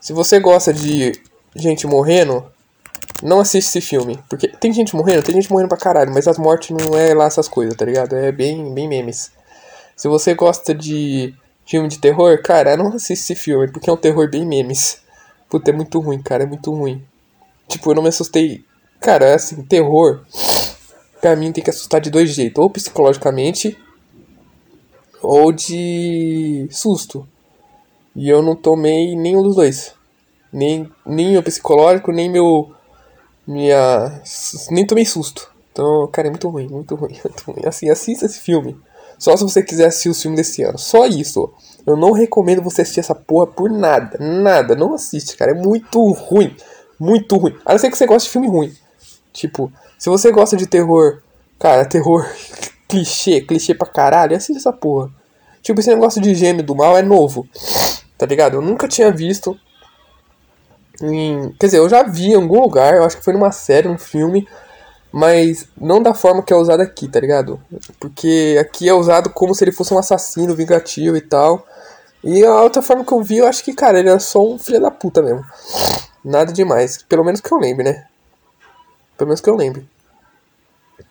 se 0.00 0.12
você 0.12 0.38
gosta 0.38 0.72
de 0.72 1.12
gente 1.56 1.86
morrendo, 1.86 2.44
não 3.22 3.40
assiste 3.40 3.68
esse 3.68 3.80
filme. 3.80 4.18
Porque 4.28 4.48
tem 4.48 4.72
gente 4.72 4.94
morrendo, 4.94 5.22
tem 5.22 5.34
gente 5.34 5.50
morrendo 5.50 5.68
pra 5.68 5.78
caralho, 5.78 6.12
mas 6.12 6.28
as 6.28 6.38
mortes 6.38 6.70
não 6.70 6.96
é 6.96 7.14
lá 7.14 7.26
essas 7.26 7.48
coisas, 7.48 7.74
tá 7.74 7.84
ligado? 7.84 8.14
É 8.14 8.30
bem, 8.30 8.72
bem 8.72 8.88
memes. 8.88 9.32
Se 9.96 10.08
você 10.08 10.34
gosta 10.34 10.74
de 10.74 11.34
filme 11.66 11.88
de 11.88 11.98
terror, 11.98 12.40
cara, 12.42 12.76
não 12.76 12.88
assiste 12.88 13.22
esse 13.22 13.34
filme, 13.34 13.70
porque 13.70 13.90
é 13.90 13.92
um 13.92 13.96
terror 13.96 14.28
bem 14.30 14.46
memes. 14.46 15.02
Puta, 15.48 15.70
é 15.70 15.74
muito 15.74 15.98
ruim, 16.00 16.22
cara, 16.22 16.44
é 16.44 16.46
muito 16.46 16.72
ruim. 16.72 17.04
Tipo, 17.68 17.90
eu 17.90 17.96
não 17.96 18.02
me 18.02 18.08
assustei 18.08 18.64
Cara, 19.00 19.26
é 19.26 19.34
assim, 19.34 19.62
terror, 19.62 20.20
pra 21.20 21.34
mim 21.34 21.52
tem 21.52 21.64
que 21.64 21.70
assustar 21.70 22.00
de 22.00 22.10
dois 22.10 22.30
jeitos. 22.30 22.62
Ou 22.62 22.68
psicologicamente, 22.68 23.78
ou 25.22 25.50
de 25.52 26.68
susto. 26.70 27.26
E 28.14 28.28
eu 28.28 28.42
não 28.42 28.54
tomei 28.56 29.16
nenhum 29.16 29.42
dos 29.42 29.56
dois. 29.56 29.94
Nem, 30.52 30.90
nem 31.06 31.32
meu 31.32 31.42
psicológico, 31.42 32.12
nem 32.12 32.28
meu. 32.28 32.72
Minha. 33.46 34.20
Nem 34.70 34.86
tomei 34.86 35.04
susto. 35.04 35.50
Então, 35.72 36.08
cara, 36.08 36.28
é 36.28 36.30
muito 36.30 36.48
ruim, 36.48 36.68
muito 36.68 36.94
ruim, 36.94 37.18
muito 37.24 37.44
ruim. 37.50 37.62
Assim, 37.66 37.88
assista 37.88 38.26
esse 38.26 38.40
filme. 38.40 38.76
Só 39.18 39.36
se 39.36 39.42
você 39.42 39.62
quiser 39.62 39.86
assistir 39.86 40.08
os 40.08 40.20
filmes 40.20 40.38
desse 40.40 40.62
ano. 40.62 40.78
Só 40.78 41.06
isso. 41.06 41.52
Eu 41.86 41.96
não 41.96 42.12
recomendo 42.12 42.62
você 42.62 42.82
assistir 42.82 43.00
essa 43.00 43.14
porra 43.14 43.46
por 43.46 43.70
nada. 43.70 44.18
Nada. 44.18 44.74
Não 44.74 44.94
assiste, 44.94 45.36
cara. 45.36 45.52
É 45.52 45.54
muito 45.54 46.00
ruim. 46.12 46.56
Muito 46.98 47.36
ruim. 47.36 47.56
A 47.64 47.72
não 47.72 47.78
ser 47.78 47.90
que 47.90 47.96
você 47.96 48.06
goste 48.06 48.28
de 48.28 48.32
filme 48.32 48.48
ruim. 48.48 48.74
Tipo, 49.32 49.72
se 49.98 50.08
você 50.08 50.30
gosta 50.30 50.56
de 50.56 50.66
terror, 50.66 51.22
cara, 51.58 51.84
terror 51.84 52.26
clichê, 52.88 53.40
clichê 53.40 53.74
pra 53.74 53.86
caralho, 53.86 54.36
assista 54.36 54.58
essa 54.58 54.72
porra. 54.72 55.10
Tipo, 55.62 55.80
esse 55.80 55.90
negócio 55.90 56.20
de 56.20 56.34
gêmeo 56.34 56.64
do 56.64 56.74
mal 56.74 56.96
é 56.96 57.02
novo, 57.02 57.46
tá 58.16 58.26
ligado? 58.26 58.54
Eu 58.54 58.62
nunca 58.62 58.88
tinha 58.88 59.10
visto. 59.10 59.58
Em... 61.02 61.54
Quer 61.58 61.66
dizer, 61.66 61.78
eu 61.78 61.88
já 61.88 62.02
vi 62.02 62.32
em 62.32 62.34
algum 62.34 62.60
lugar, 62.60 62.94
eu 62.94 63.04
acho 63.04 63.16
que 63.18 63.24
foi 63.24 63.34
numa 63.34 63.52
série, 63.52 63.88
um 63.88 63.98
filme, 63.98 64.48
mas 65.12 65.66
não 65.78 66.02
da 66.02 66.14
forma 66.14 66.42
que 66.42 66.52
é 66.52 66.56
usado 66.56 66.80
aqui, 66.80 67.08
tá 67.08 67.20
ligado? 67.20 67.60
Porque 67.98 68.56
aqui 68.60 68.88
é 68.88 68.94
usado 68.94 69.30
como 69.30 69.54
se 69.54 69.64
ele 69.64 69.72
fosse 69.72 69.92
um 69.92 69.98
assassino 69.98 70.54
vingativo 70.54 71.16
e 71.16 71.20
tal. 71.20 71.66
E 72.22 72.44
a 72.44 72.60
outra 72.62 72.82
forma 72.82 73.04
que 73.04 73.12
eu 73.12 73.22
vi, 73.22 73.38
eu 73.38 73.46
acho 73.46 73.64
que, 73.64 73.72
cara, 73.74 73.98
ele 73.98 74.10
era 74.10 74.20
só 74.20 74.46
um 74.46 74.58
filho 74.58 74.80
da 74.80 74.90
puta 74.90 75.22
mesmo. 75.22 75.44
Nada 76.24 76.52
demais. 76.52 77.02
Pelo 77.02 77.24
menos 77.24 77.40
que 77.40 77.52
eu 77.52 77.58
lembre, 77.58 77.84
né? 77.84 78.06
Pelo 79.20 79.28
menos 79.28 79.42
que 79.42 79.50
eu 79.50 79.54
lembre. 79.54 79.86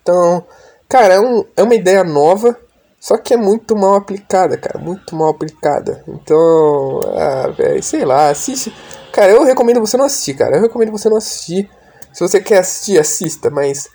Então, 0.01 0.43
cara, 0.87 1.13
é, 1.13 1.19
um, 1.19 1.45
é 1.55 1.61
uma 1.61 1.75
ideia 1.75 2.03
nova, 2.03 2.57
só 2.99 3.17
que 3.17 3.35
é 3.35 3.37
muito 3.37 3.75
mal 3.75 3.93
aplicada, 3.93 4.57
cara. 4.57 4.79
Muito 4.79 5.15
mal 5.15 5.29
aplicada. 5.29 6.03
Então, 6.07 7.01
ah, 7.15 7.53
véio, 7.55 7.83
sei 7.83 8.03
lá, 8.03 8.31
assiste. 8.31 8.71
Cara, 9.13 9.27
cara, 9.27 9.31
eu 9.31 9.43
recomendo 9.43 9.79
você 9.79 9.95
não 9.95 10.05
assistir, 10.05 10.33
cara. 10.33 10.57
Eu 10.57 10.63
recomendo 10.63 10.91
você 10.91 11.07
não 11.07 11.17
assistir. 11.17 11.69
Se 12.11 12.21
você 12.21 12.41
quer 12.41 12.57
assistir, 12.57 12.99
assista, 12.99 13.51
mas 13.51 13.87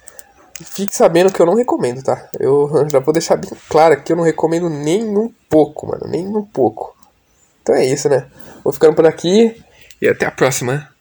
fique 0.62 0.94
sabendo 0.94 1.32
que 1.32 1.42
eu 1.42 1.46
não 1.46 1.56
recomendo, 1.56 2.00
tá? 2.04 2.28
Eu 2.38 2.70
já 2.88 3.00
vou 3.00 3.12
deixar 3.12 3.34
bem 3.34 3.50
claro 3.68 4.00
que 4.00 4.12
eu 4.12 4.16
não 4.16 4.22
recomendo 4.22 4.70
nem 4.70 5.02
um 5.04 5.28
pouco, 5.50 5.88
mano. 5.88 6.06
Nem 6.06 6.24
um 6.24 6.44
pouco. 6.44 6.94
Então 7.60 7.74
é 7.74 7.84
isso, 7.84 8.08
né? 8.08 8.28
Vou 8.62 8.72
ficando 8.72 8.94
por 8.94 9.06
aqui 9.06 9.60
e 10.00 10.06
até 10.06 10.24
a 10.26 10.30
próxima. 10.30 10.93